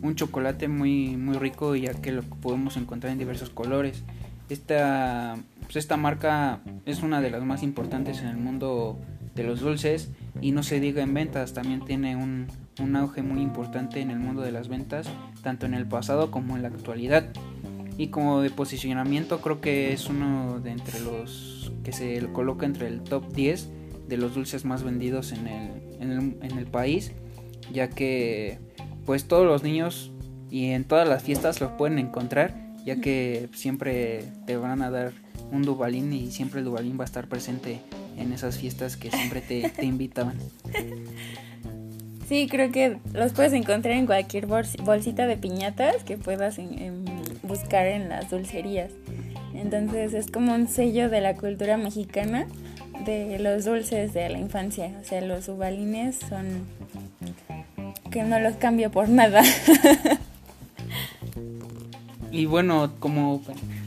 un 0.03 0.15
chocolate 0.15 0.69
muy 0.69 1.17
muy 1.17 1.37
rico 1.37 1.77
ya 1.77 1.95
que 1.95 2.13
lo 2.13 2.23
podemos 2.23 2.77
encontrar 2.77 3.13
en 3.13 3.19
diversos 3.19 3.51
colores. 3.51 4.03
Esta 4.49 5.37
pues 5.63 5.77
esta 5.77 5.97
marca 5.97 6.61
es 6.87 7.03
una 7.03 7.21
de 7.21 7.31
las 7.31 7.45
más 7.45 7.63
importantes 7.63 8.21
en 8.21 8.29
el 8.29 8.37
mundo 8.37 8.99
de 9.35 9.45
los 9.45 9.61
dulces 9.61 10.11
y 10.41 10.53
no 10.53 10.63
se 10.63 10.81
diga 10.81 11.03
en 11.03 11.15
ventas, 11.15 11.53
también 11.53 11.85
tiene 11.85 12.17
un, 12.17 12.49
un 12.81 12.97
auge 12.97 13.23
muy 13.23 13.41
importante 13.41 14.01
en 14.01 14.11
el 14.11 14.19
mundo 14.19 14.43
de 14.43 14.53
las 14.53 14.69
ventas, 14.69 15.09
tanto 15.43 15.67
en 15.67 15.75
el 15.75 15.87
pasado 15.87 16.31
como 16.31 16.57
en 16.57 16.63
la 16.63 16.69
actualidad. 16.69 17.27
Y 18.01 18.09
como 18.09 18.41
de 18.41 18.49
posicionamiento 18.49 19.43
creo 19.43 19.61
que 19.61 19.93
es 19.93 20.09
uno 20.09 20.59
de 20.61 20.71
entre 20.71 21.01
los 21.01 21.71
que 21.85 21.93
se 21.93 22.27
coloca 22.33 22.65
entre 22.65 22.87
el 22.87 23.03
top 23.03 23.31
10 23.35 23.69
de 24.09 24.17
los 24.17 24.35
dulces 24.35 24.65
más 24.65 24.83
vendidos 24.83 25.33
en 25.33 25.47
el, 25.47 25.71
en 26.01 26.11
el, 26.41 26.59
en 26.59 26.65
país, 26.65 27.13
ya 27.71 27.91
que 27.91 28.59
pues 29.05 29.27
todos 29.29 29.45
los 29.45 29.63
niños 29.63 30.13
y 30.49 30.71
en 30.71 30.85
todas 30.85 31.07
las 31.07 31.23
fiestas 31.23 31.61
los 31.61 31.73
pueden 31.73 31.99
encontrar, 31.99 32.73
ya 32.87 33.03
que 33.03 33.51
siempre 33.53 34.25
te 34.47 34.57
van 34.57 34.81
a 34.81 34.91
dar 34.91 35.13
un 35.53 35.61
Dubalín 35.61 36.11
y 36.15 36.31
siempre 36.31 36.61
el 36.61 36.65
Dubalín 36.65 36.99
va 36.99 37.03
a 37.03 37.05
estar 37.05 37.29
presente 37.29 37.81
en 38.17 38.33
esas 38.33 38.57
fiestas 38.57 38.97
que 38.97 39.11
siempre 39.11 39.43
te, 39.43 39.69
te 39.69 39.85
invitaban. 39.85 40.39
Sí, 42.31 42.47
creo 42.49 42.71
que 42.71 42.99
los 43.13 43.33
puedes 43.33 43.53
encontrar 43.55 43.97
en 43.97 44.07
cualquier 44.07 44.47
bolsita 44.47 45.27
de 45.27 45.37
piñatas 45.37 46.05
que 46.05 46.17
puedas 46.17 46.61
en, 46.61 47.00
buscar 47.51 47.87
en 47.87 48.09
las 48.09 48.31
dulcerías. 48.31 48.93
Entonces 49.53 50.15
es 50.15 50.31
como 50.31 50.55
un 50.55 50.69
sello 50.69 51.11
de 51.11 51.21
la 51.21 51.35
cultura 51.35 51.77
mexicana 51.77 52.47
de 53.05 53.39
los 53.39 53.65
dulces 53.65 54.15
de 54.15 54.29
la 54.29 54.39
infancia. 54.39 54.97
O 55.01 55.05
sea, 55.05 55.21
los 55.21 55.49
ubalines 55.49 56.17
son 56.17 56.67
que 58.11 58.23
no 58.23 58.39
los 58.39 58.57
cambio 58.57 58.91
por 58.91 59.09
nada. 59.09 59.43
y 62.31 62.47
bueno, 62.47 62.93
como, 63.01 63.43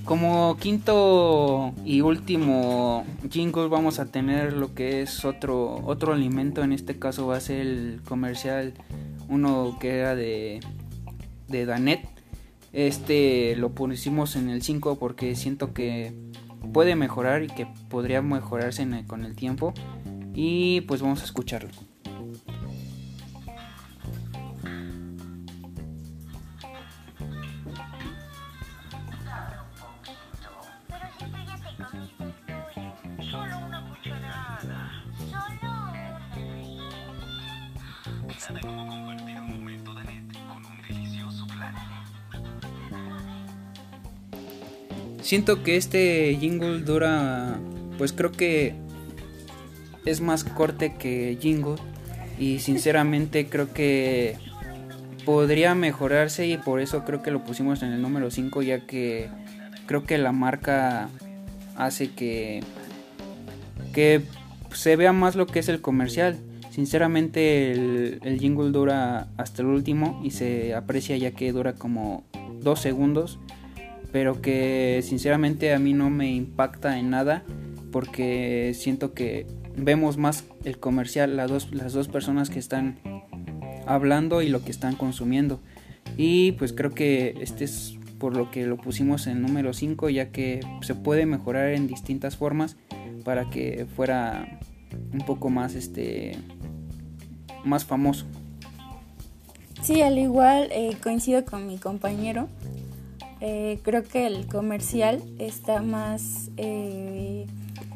como 0.05 0.57
quinto 0.57 1.73
y 1.85 2.01
último 2.01 3.05
jingle 3.29 3.67
vamos 3.67 3.99
a 3.99 4.05
tener 4.05 4.53
lo 4.53 4.73
que 4.73 5.01
es 5.01 5.23
otro, 5.25 5.81
otro 5.85 6.13
alimento. 6.13 6.63
En 6.63 6.73
este 6.73 6.99
caso 6.99 7.27
va 7.27 7.37
a 7.37 7.41
ser 7.41 7.61
el 7.61 8.01
comercial, 8.07 8.73
uno 9.29 9.77
que 9.79 9.99
era 9.99 10.15
de, 10.15 10.59
de 11.47 11.65
Danet 11.65 12.12
este 12.73 13.55
lo 13.55 13.73
pusimos 13.73 14.35
en 14.35 14.49
el 14.49 14.61
5 14.61 14.99
porque 14.99 15.35
siento 15.35 15.73
que 15.73 16.13
puede 16.73 16.95
mejorar 16.95 17.43
y 17.43 17.47
que 17.47 17.67
podría 17.89 18.21
mejorarse 18.21 18.85
con 19.07 19.23
el 19.23 19.35
tiempo. 19.35 19.73
Y 20.33 20.81
pues 20.81 21.01
vamos 21.01 21.21
a 21.21 21.25
escucharlo. 21.25 21.69
Siento 45.33 45.63
que 45.63 45.77
este 45.77 46.37
jingle 46.39 46.81
dura, 46.81 47.59
pues 47.97 48.13
creo 48.13 48.31
que 48.31 48.75
es 50.05 50.21
más 50.21 50.43
corte 50.43 50.93
que 50.93 51.39
jingle 51.41 51.77
y 52.37 52.59
sinceramente 52.59 53.47
creo 53.47 53.73
que 53.73 54.37
podría 55.25 55.73
mejorarse 55.73 56.45
y 56.45 56.59
por 56.59 56.79
eso 56.79 57.03
creo 57.03 57.23
que 57.23 57.31
lo 57.31 57.43
pusimos 57.43 57.81
en 57.81 57.93
el 57.93 58.01
número 58.03 58.29
5 58.29 58.61
ya 58.61 58.85
que 58.85 59.27
creo 59.87 60.03
que 60.03 60.19
la 60.19 60.31
marca 60.31 61.09
hace 61.77 62.11
que 62.11 62.59
que 63.91 64.21
se 64.71 64.95
vea 64.95 65.13
más 65.13 65.35
lo 65.35 65.47
que 65.47 65.57
es 65.57 65.67
el 65.67 65.81
comercial. 65.81 66.37
Sinceramente 66.69 67.71
el, 67.71 68.19
el 68.21 68.39
jingle 68.39 68.69
dura 68.69 69.29
hasta 69.37 69.63
el 69.63 69.69
último 69.69 70.21
y 70.23 70.29
se 70.29 70.75
aprecia 70.75 71.17
ya 71.17 71.31
que 71.31 71.51
dura 71.51 71.73
como 71.73 72.23
dos 72.61 72.81
segundos 72.81 73.39
pero 74.13 74.41
que 74.41 75.01
sinceramente 75.03 75.73
a 75.73 75.79
mí 75.79 75.91
no 75.93 76.11
me 76.11 76.31
impacta 76.31 76.99
en 76.99 77.09
nada 77.09 77.43
porque 77.91 78.73
siento 78.75 79.13
que 79.13 79.47
vemos 79.75 80.17
más 80.17 80.45
el 80.63 80.77
comercial, 80.79 81.35
las 81.35 81.49
dos, 81.49 81.73
las 81.73 81.93
dos 81.93 82.07
personas 82.07 82.51
que 82.51 82.59
están 82.59 82.99
hablando 83.87 84.43
y 84.43 84.49
lo 84.49 84.63
que 84.63 84.69
están 84.69 84.95
consumiendo. 84.95 85.59
Y 86.15 86.51
pues 86.53 86.73
creo 86.73 86.91
que 86.91 87.35
este 87.41 87.63
es 87.63 87.97
por 88.19 88.37
lo 88.37 88.51
que 88.51 88.67
lo 88.67 88.77
pusimos 88.77 89.25
en 89.25 89.41
número 89.41 89.73
5 89.73 90.09
ya 90.09 90.29
que 90.29 90.59
se 90.81 90.93
puede 90.93 91.25
mejorar 91.25 91.69
en 91.69 91.87
distintas 91.87 92.37
formas 92.37 92.77
para 93.25 93.49
que 93.49 93.87
fuera 93.95 94.59
un 95.11 95.25
poco 95.25 95.49
más 95.49 95.73
este 95.73 96.37
más 97.65 97.83
famoso. 97.83 98.27
Sí, 99.81 100.01
al 100.01 100.19
igual 100.19 100.69
eh, 100.71 100.95
coincido 101.01 101.43
con 101.45 101.65
mi 101.65 101.77
compañero 101.79 102.47
eh, 103.45 103.81
creo 103.83 104.05
que 104.05 104.25
el 104.25 104.47
comercial 104.47 105.21
está 105.37 105.81
más 105.81 106.49
eh, 106.55 107.45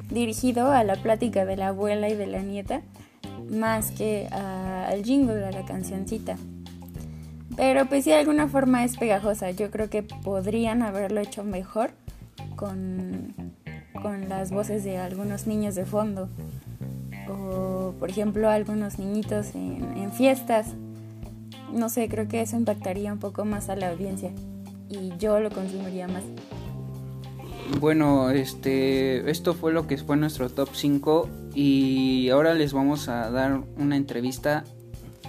dirigido 0.09 0.71
a 0.71 0.83
la 0.83 0.97
plática 0.97 1.45
de 1.45 1.55
la 1.55 1.69
abuela 1.69 2.09
y 2.09 2.15
de 2.15 2.27
la 2.27 2.41
nieta, 2.41 2.81
más 3.49 3.91
que 3.91 4.27
al 4.27 5.05
jingle, 5.05 5.45
a 5.45 5.51
la 5.51 5.63
cancioncita. 5.63 6.35
Pero 7.55 7.85
pues 7.85 8.03
sí, 8.03 8.09
de 8.09 8.17
alguna 8.17 8.49
forma 8.49 8.83
es 8.83 8.97
pegajosa. 8.97 9.51
Yo 9.51 9.71
creo 9.71 9.89
que 9.89 10.03
podrían 10.03 10.81
haberlo 10.81 11.21
hecho 11.21 11.45
mejor 11.45 11.91
con, 12.57 13.33
con 14.01 14.27
las 14.27 14.51
voces 14.51 14.83
de 14.83 14.97
algunos 14.97 15.47
niños 15.47 15.75
de 15.75 15.85
fondo. 15.85 16.27
O 17.29 17.93
por 17.97 18.09
ejemplo 18.09 18.49
algunos 18.49 18.99
niñitos 18.99 19.55
en, 19.55 19.95
en 19.95 20.11
fiestas. 20.11 20.73
No 21.71 21.87
sé, 21.87 22.09
creo 22.09 22.27
que 22.27 22.41
eso 22.41 22.57
impactaría 22.57 23.13
un 23.13 23.19
poco 23.19 23.45
más 23.45 23.69
a 23.69 23.77
la 23.77 23.91
audiencia 23.91 24.33
y 24.89 25.11
yo 25.17 25.39
lo 25.39 25.49
consumiría 25.49 26.07
más. 26.07 26.23
Bueno, 27.79 28.29
este, 28.29 29.29
esto 29.29 29.53
fue 29.53 29.73
lo 29.73 29.87
que 29.87 29.97
fue 29.97 30.15
nuestro 30.15 30.49
top 30.49 30.69
5 30.73 31.29
y 31.53 32.29
ahora 32.29 32.53
les 32.53 32.71
vamos 32.71 33.09
a 33.09 33.29
dar 33.29 33.61
una 33.77 33.97
entrevista 33.97 34.63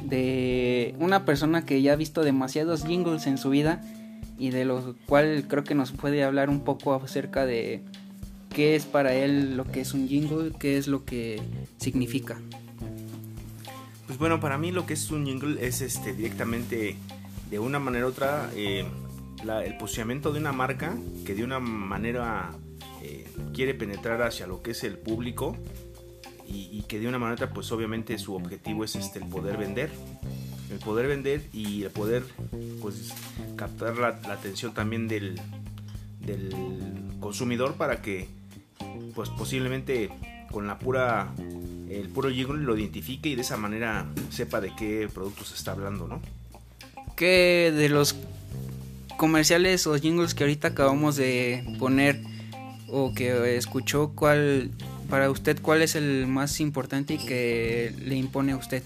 de 0.05 0.95
una 1.01 1.25
persona 1.25 1.65
que 1.65 1.83
ya 1.83 1.95
ha 1.95 1.97
visto 1.97 2.23
demasiados 2.23 2.85
jingles 2.85 3.27
en 3.27 3.39
su 3.39 3.51
vida 3.51 3.83
y 4.39 4.51
de 4.51 4.65
lo 4.65 4.95
cual 5.07 5.47
creo 5.49 5.65
que 5.65 5.75
nos 5.75 5.91
puede 5.91 6.23
hablar 6.23 6.49
un 6.49 6.61
poco 6.61 6.95
acerca 6.95 7.45
de 7.45 7.83
qué 8.55 8.77
es 8.77 8.87
para 8.87 9.15
él 9.15 9.57
lo 9.57 9.65
que 9.65 9.81
es 9.81 9.93
un 9.93 10.07
jingle, 10.09 10.53
qué 10.59 10.79
es 10.79 10.87
lo 10.87 11.05
que 11.05 11.43
significa. 11.79 12.41
Pues 14.07 14.19
bueno, 14.19 14.39
para 14.41 14.59
mí 14.59 14.71
lo 14.71 14.87
que 14.87 14.95
es 14.95 15.11
un 15.11 15.27
jingle 15.27 15.67
es 15.67 15.81
este 15.81 16.15
directamente 16.15 16.97
de 17.51 17.59
una 17.59 17.79
manera 17.79 18.07
u 18.07 18.09
otra 18.11 18.49
eh, 18.55 18.87
el 19.43 19.77
posicionamiento 19.77 20.33
de 20.33 20.41
una 20.41 20.53
marca 20.53 20.97
que 21.25 21.35
de 21.35 21.45
una 21.45 21.61
manera 21.61 22.51
eh, 23.03 23.27
quiere 23.55 23.75
penetrar 23.75 24.23
hacia 24.23 24.47
lo 24.47 24.63
que 24.63 24.73
es 24.73 24.85
el 24.85 24.99
público 24.99 25.57
y, 26.51 26.83
que 26.89 26.99
de 26.99 27.07
una 27.07 27.19
manera 27.19 27.51
pues 27.51 27.71
obviamente 27.73 28.17
su 28.19 28.35
objetivo 28.35 28.83
es 28.83 28.97
este 28.97 29.19
el 29.19 29.27
poder 29.27 29.59
vender 29.59 29.91
el 30.71 30.79
poder 30.79 31.07
vender 31.07 31.43
y 31.53 31.83
el 31.83 31.91
poder 31.91 32.25
pues 32.81 33.13
captar 33.57 33.99
la, 33.99 34.09
atención 34.33 34.73
también 34.73 35.09
del, 35.09 35.39
del 36.21 36.55
consumidor 37.21 37.75
para 37.75 38.01
que 38.01 38.29
pues 39.15 39.29
posiblemente 39.29 40.11
con 40.51 40.67
la 40.67 40.79
pura 40.79 41.35
el 41.91 42.09
puro 42.09 42.31
jingle 42.31 42.63
lo 42.63 42.77
identifique 42.77 43.31
y 43.31 43.35
de 43.35 43.43
esa 43.43 43.57
manera 43.57 44.07
sepa 44.31 44.61
de 44.61 44.75
qué 44.75 45.09
producto 45.13 45.45
se 45.45 45.55
está 45.55 45.73
hablando, 45.73 46.07
¿no? 46.07 46.21
Que 47.17 47.73
de 47.75 47.89
los 47.89 48.15
comerciales 49.19 49.87
o 49.87 49.99
jingles 49.99 50.33
que 50.33 50.45
ahorita 50.45 50.69
acabamos 50.69 51.17
de 51.17 51.63
poner 51.79 52.23
o 52.89 53.13
que 53.13 53.57
escuchó, 53.59 54.13
¿cuál 54.15 54.71
para 55.11 55.31
usted 55.31 55.61
cuál 55.61 55.83
es 55.83 55.95
el 55.95 56.27
más 56.27 56.61
importante 56.61 57.15
y 57.15 57.19
que 57.19 57.95
le 57.99 58.17
impone 58.17 58.53
a 58.53 58.57
usted? 58.57 58.83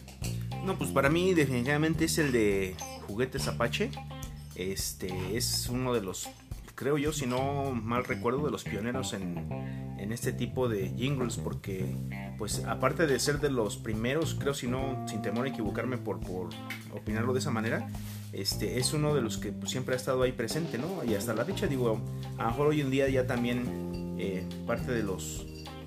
No, 0.65 0.77
pues 0.77 0.91
para 0.91 1.09
mí 1.09 1.35
definitivamente 1.35 2.07
es 2.07 2.19
el 2.19 2.33
de 2.33 2.75
juguetes 3.07 3.47
Apache. 3.47 3.91
Este 4.55 5.37
es 5.37 5.69
uno 5.69 5.95
de 5.95 6.01
los 6.01 6.29
creo 6.75 6.99
yo, 6.99 7.13
si 7.13 7.27
no 7.27 7.73
mal 7.73 8.05
recuerdo, 8.05 8.45
de 8.45 8.51
los 8.51 8.65
pioneros 8.65 9.13
en, 9.13 9.49
en 9.99 10.13
este 10.13 10.33
tipo 10.33 10.69
de 10.69 10.91
jingles, 10.91 11.37
porque 11.37 11.97
pues 12.37 12.65
aparte 12.65 13.07
de 13.07 13.19
ser 13.21 13.41
de 13.41 13.51
los 13.51 13.77
primeros, 13.77 14.35
creo 14.35 14.53
si 14.53 14.67
no, 14.67 15.07
sin 15.07 15.23
temor 15.23 15.47
a 15.47 15.51
equivocarme 15.51 15.97
por, 15.97 16.21
por 16.21 16.49
opinarlo 16.93 17.33
de 17.33 17.39
esa 17.39 17.51
manera, 17.51 17.89
este 18.33 18.79
es 18.79 18.93
uno 18.95 19.15
de 19.15 19.21
los 19.21 19.39
que 19.39 19.53
pues, 19.53 19.71
siempre 19.71 19.95
ha 19.95 19.97
estado 19.97 20.23
ahí 20.23 20.33
presente, 20.33 20.79
¿no? 20.79 21.05
Y 21.05 21.15
hasta 21.15 21.35
la 21.35 21.45
fecha, 21.45 21.67
digo, 21.67 22.01
a 22.39 22.43
lo 22.43 22.51
mejor 22.51 22.67
hoy 22.69 22.81
en 22.81 22.91
día 22.91 23.09
ya 23.09 23.27
también 23.27 24.17
eh, 24.19 24.45
parte 24.67 24.91
de 24.91 25.03
los, 25.03 25.47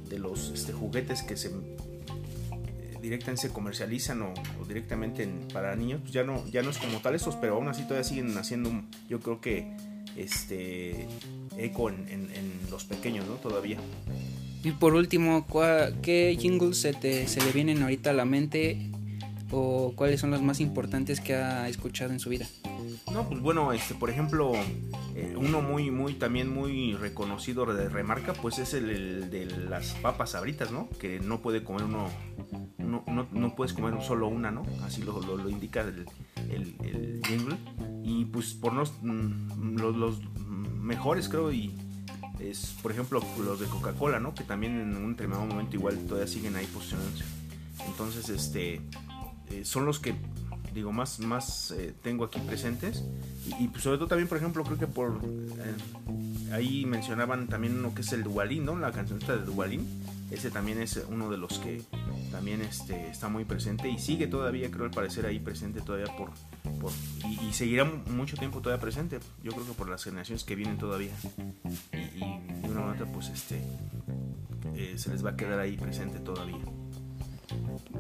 de 0.09 0.19
los 0.19 0.51
este, 0.51 0.71
juguetes 0.71 1.23
que 1.23 1.35
se 1.35 1.51
directamente 3.01 3.43
se 3.43 3.49
comercializan 3.49 4.21
o, 4.23 4.33
directamente 4.67 5.27
para 5.53 5.75
niños, 5.75 6.01
pues 6.01 6.13
ya 6.13 6.23
no, 6.23 6.43
ya 6.47 6.63
no 6.63 6.71
es 6.71 6.77
como 6.77 6.99
tal 7.01 7.13
esos, 7.13 7.35
pero 7.35 7.55
aún 7.55 7.67
así 7.67 7.83
todavía 7.83 8.03
siguen 8.03 8.35
haciendo, 8.37 8.71
yo 9.07 9.19
creo 9.19 9.41
que 9.41 9.75
este 10.15 11.07
eco 11.57 11.89
en, 11.89 12.25
los 12.69 12.85
pequeños, 12.85 13.27
¿no? 13.27 13.35
Todavía. 13.35 13.77
Y 14.63 14.71
por 14.71 14.95
último, 14.95 15.45
¿qué 16.01 16.35
jingles 16.39 16.77
se, 16.77 16.93
te, 16.93 17.27
se 17.27 17.41
le 17.41 17.51
vienen 17.51 17.83
ahorita 17.83 18.09
a 18.09 18.13
la 18.13 18.25
mente 18.25 18.89
o 19.51 19.93
cuáles 19.95 20.19
son 20.19 20.31
los 20.31 20.41
más 20.41 20.59
importantes 20.59 21.21
que 21.21 21.35
ha 21.35 21.69
escuchado 21.69 22.11
en 22.11 22.19
su 22.19 22.29
vida? 22.29 22.47
No, 23.11 23.27
pues 23.29 23.41
bueno, 23.41 23.71
este, 23.71 23.93
por 23.93 24.09
ejemplo, 24.09 24.53
eh, 25.15 25.35
uno 25.37 25.61
muy, 25.61 25.91
muy, 25.91 26.13
también 26.13 26.53
muy 26.53 26.93
reconocido 26.95 27.65
de 27.65 27.87
remarca, 27.87 28.33
pues 28.33 28.57
es 28.57 28.73
el, 28.73 29.29
de 29.29 29.45
las 29.45 29.93
papas 29.95 30.31
sabritas, 30.31 30.71
¿no? 30.71 30.89
Que 30.99 31.19
no 31.19 31.41
puede 31.41 31.63
comer 31.63 31.83
uno, 31.83 32.09
no, 32.77 33.03
no, 33.07 33.27
no 33.31 33.55
puedes 33.55 33.73
comer 33.73 34.01
solo 34.01 34.27
una, 34.27 34.51
¿no? 34.51 34.65
Así 34.83 35.03
lo, 35.03 35.19
lo, 35.21 35.49
indica 35.49 35.81
el, 35.81 36.05
el, 36.49 37.21
jingle. 37.25 37.55
Y 38.05 38.25
pues 38.25 38.53
por 38.53 38.73
los, 38.73 38.93
mm, 39.01 39.77
los, 39.77 39.95
los 39.95 40.19
mejores, 40.79 41.27
creo, 41.27 41.51
y 41.51 41.73
es, 42.39 42.75
por 42.83 42.91
ejemplo, 42.91 43.19
los 43.43 43.59
de 43.59 43.65
Coca-Cola, 43.65 44.19
¿no? 44.19 44.35
Que 44.35 44.43
también 44.43 44.79
en 44.79 44.95
un 44.95 45.11
determinado 45.13 45.45
momento 45.47 45.75
igual 45.75 45.97
todavía 46.07 46.27
siguen 46.27 46.55
ahí 46.55 46.67
posicionándose. 46.67 47.25
Entonces, 47.87 48.29
este, 48.29 48.81
eh, 49.49 49.65
son 49.65 49.85
los 49.85 49.99
que 49.99 50.15
digo 50.73 50.91
más 50.91 51.19
más 51.19 51.71
eh, 51.71 51.95
tengo 52.03 52.25
aquí 52.25 52.37
presentes 52.41 53.05
y, 53.59 53.69
pues 53.69 53.81
sobre 53.81 53.97
todo 53.97 54.09
también 54.09 54.27
por 54.27 54.37
ejemplo 54.37 54.61
creo 54.65 54.77
que 54.77 54.87
por 54.87 55.21
eh, 55.23 56.51
ahí 56.51 56.85
mencionaban 56.85 57.47
también 57.47 57.79
uno 57.79 57.95
que 57.95 58.01
es 58.01 58.11
el 58.11 58.23
Dualín 58.23 58.65
no 58.65 58.77
la 58.77 58.91
cancionista 58.91 59.37
de 59.37 59.45
Dualín 59.45 59.87
ese 60.31 60.51
también 60.51 60.81
es 60.81 61.01
uno 61.09 61.31
de 61.31 61.37
los 61.37 61.59
que 61.59 61.81
también 62.35 62.61
este 62.61 63.09
está 63.09 63.29
muy 63.29 63.45
presente 63.45 63.87
y 63.87 63.97
sigue 63.97 64.27
todavía 64.27 64.69
creo 64.69 64.83
al 64.83 64.91
parecer 64.91 65.25
ahí 65.25 65.39
presente 65.39 65.79
todavía 65.79 66.13
por, 66.17 66.31
por 66.81 66.91
y, 67.29 67.53
seguirá 67.53 67.85
mucho 67.85 68.35
tiempo 68.35 68.59
todavía 68.59 68.81
presente 68.81 69.19
yo 69.41 69.53
creo 69.53 69.65
que 69.65 69.71
por 69.71 69.87
las 69.87 70.03
generaciones 70.03 70.43
que 70.43 70.55
vienen 70.55 70.77
todavía. 70.77 71.13
Y, 71.93 72.19
de 72.61 72.69
una 72.69 72.81
manera 72.81 73.05
pues 73.05 73.29
este 73.29 73.61
se 74.97 75.09
les 75.09 75.25
va 75.25 75.29
a 75.29 75.35
quedar 75.37 75.59
ahí 75.59 75.77
presente 75.77 76.19
todavía. 76.19 76.59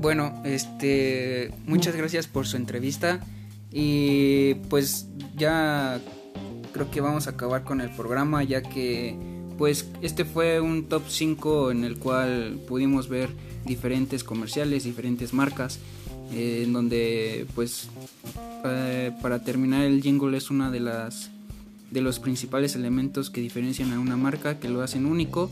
Bueno, 0.01 0.41
este, 0.43 1.53
muchas 1.65 1.95
gracias 1.95 2.27
por 2.27 2.45
su 2.45 2.57
entrevista 2.57 3.21
y 3.71 4.55
pues 4.69 5.07
ya 5.37 6.01
creo 6.73 6.91
que 6.91 6.99
vamos 6.99 7.27
a 7.27 7.31
acabar 7.31 7.63
con 7.63 7.79
el 7.79 7.89
programa 7.91 8.43
ya 8.43 8.61
que 8.61 9.34
pues 9.57 9.89
este 10.01 10.25
fue 10.25 10.59
un 10.59 10.85
top 10.85 11.03
5 11.07 11.71
en 11.71 11.83
el 11.83 11.97
cual 11.97 12.59
pudimos 12.67 13.07
ver 13.07 13.29
diferentes 13.65 14.23
comerciales, 14.23 14.83
diferentes 14.83 15.33
marcas, 15.33 15.79
eh, 16.33 16.63
en 16.65 16.73
donde 16.73 17.45
pues 17.55 17.89
eh, 18.65 19.11
para 19.21 19.43
terminar 19.43 19.83
el 19.83 20.01
jingle 20.01 20.37
es 20.37 20.49
una 20.49 20.71
de 20.71 20.79
las 20.79 21.31
de 21.91 22.01
los 22.01 22.19
principales 22.19 22.75
elementos 22.75 23.29
que 23.29 23.41
diferencian 23.41 23.93
a 23.93 23.99
una 23.99 24.17
marca, 24.17 24.59
que 24.59 24.69
lo 24.69 24.81
hacen 24.81 25.05
único 25.05 25.51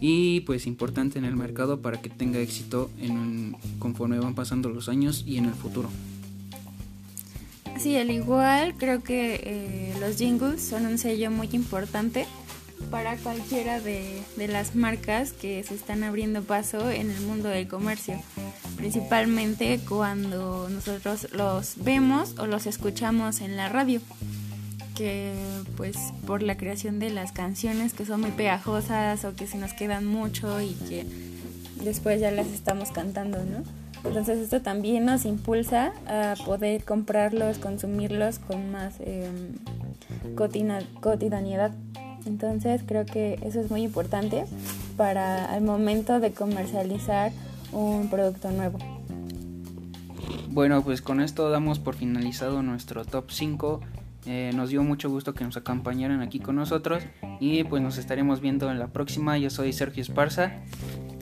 y 0.00 0.40
pues 0.40 0.66
importante 0.66 1.18
en 1.18 1.24
el 1.24 1.36
mercado 1.36 1.80
para 1.80 2.00
que 2.00 2.10
tenga 2.10 2.38
éxito 2.38 2.90
en 3.00 3.56
conforme 3.78 4.18
van 4.18 4.34
pasando 4.34 4.68
los 4.68 4.88
años 4.88 5.24
y 5.26 5.38
en 5.38 5.46
el 5.46 5.54
futuro. 5.54 5.88
Sí, 7.78 7.96
al 7.96 8.10
igual 8.10 8.74
creo 8.76 9.02
que 9.02 9.40
eh, 9.42 9.94
los 9.98 10.16
jingles 10.16 10.62
son 10.62 10.86
un 10.86 10.98
sello 10.98 11.30
muy 11.30 11.48
importante 11.52 12.26
para 12.90 13.16
cualquiera 13.16 13.80
de, 13.80 14.22
de, 14.36 14.48
las 14.48 14.74
marcas 14.74 15.32
que 15.32 15.62
se 15.62 15.74
están 15.74 16.02
abriendo 16.02 16.42
paso 16.42 16.90
en 16.90 17.10
el 17.10 17.20
mundo 17.22 17.48
del 17.48 17.68
comercio, 17.68 18.20
principalmente 18.76 19.80
cuando 19.88 20.68
nosotros 20.68 21.28
los 21.32 21.74
vemos 21.76 22.34
o 22.38 22.46
los 22.46 22.66
escuchamos 22.66 23.40
en 23.40 23.56
la 23.56 23.68
radio 23.68 24.00
que 24.94 25.32
pues 25.76 25.96
por 26.26 26.42
la 26.42 26.56
creación 26.56 26.98
de 26.98 27.10
las 27.10 27.32
canciones 27.32 27.94
que 27.94 28.04
son 28.04 28.20
muy 28.20 28.30
pegajosas 28.30 29.24
o 29.24 29.34
que 29.34 29.46
se 29.46 29.58
nos 29.58 29.72
quedan 29.72 30.04
mucho 30.04 30.60
y 30.60 30.74
que 30.88 31.06
después 31.82 32.20
ya 32.20 32.30
las 32.30 32.48
estamos 32.48 32.90
cantando, 32.90 33.38
¿no? 33.44 33.62
Entonces 34.04 34.38
esto 34.38 34.60
también 34.62 35.04
nos 35.04 35.24
impulsa 35.24 35.92
a 36.06 36.34
poder 36.44 36.84
comprarlos, 36.84 37.58
consumirlos 37.58 38.38
con 38.40 38.72
más 38.72 38.94
eh, 39.00 39.30
cotidianidad. 41.00 41.72
Entonces 42.26 42.82
creo 42.86 43.04
que 43.04 43.38
eso 43.42 43.60
es 43.60 43.70
muy 43.70 43.82
importante 43.82 44.44
para 44.96 45.56
el 45.56 45.64
momento 45.64 46.20
de 46.20 46.32
comercializar 46.32 47.32
un 47.72 48.08
producto 48.08 48.50
nuevo. 48.50 48.78
Bueno, 50.48 50.82
pues 50.82 51.00
con 51.00 51.20
esto 51.20 51.50
damos 51.50 51.78
por 51.78 51.94
finalizado 51.94 52.62
nuestro 52.62 53.04
top 53.04 53.30
5 53.30 53.80
eh, 54.24 54.52
nos 54.54 54.70
dio 54.70 54.84
mucho 54.84 55.10
gusto 55.10 55.34
que 55.34 55.44
nos 55.44 55.56
acompañaran 55.56 56.20
aquí 56.20 56.38
con 56.38 56.54
nosotros 56.54 57.02
y 57.40 57.64
pues 57.64 57.82
nos 57.82 57.98
estaremos 57.98 58.40
viendo 58.40 58.70
en 58.70 58.78
la 58.78 58.88
próxima. 58.88 59.36
Yo 59.38 59.50
soy 59.50 59.72
Sergio 59.72 60.02
Esparza. 60.02 60.52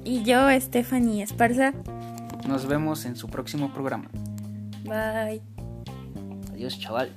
Y 0.04 0.22
yo, 0.22 0.48
Stephanie 0.60 1.22
Esparza. 1.22 1.72
Nos 2.46 2.66
vemos 2.66 3.04
en 3.06 3.16
su 3.16 3.28
próximo 3.28 3.72
programa. 3.72 4.10
Bye. 4.84 5.40
Adiós, 6.52 6.78
chaval. 6.78 7.10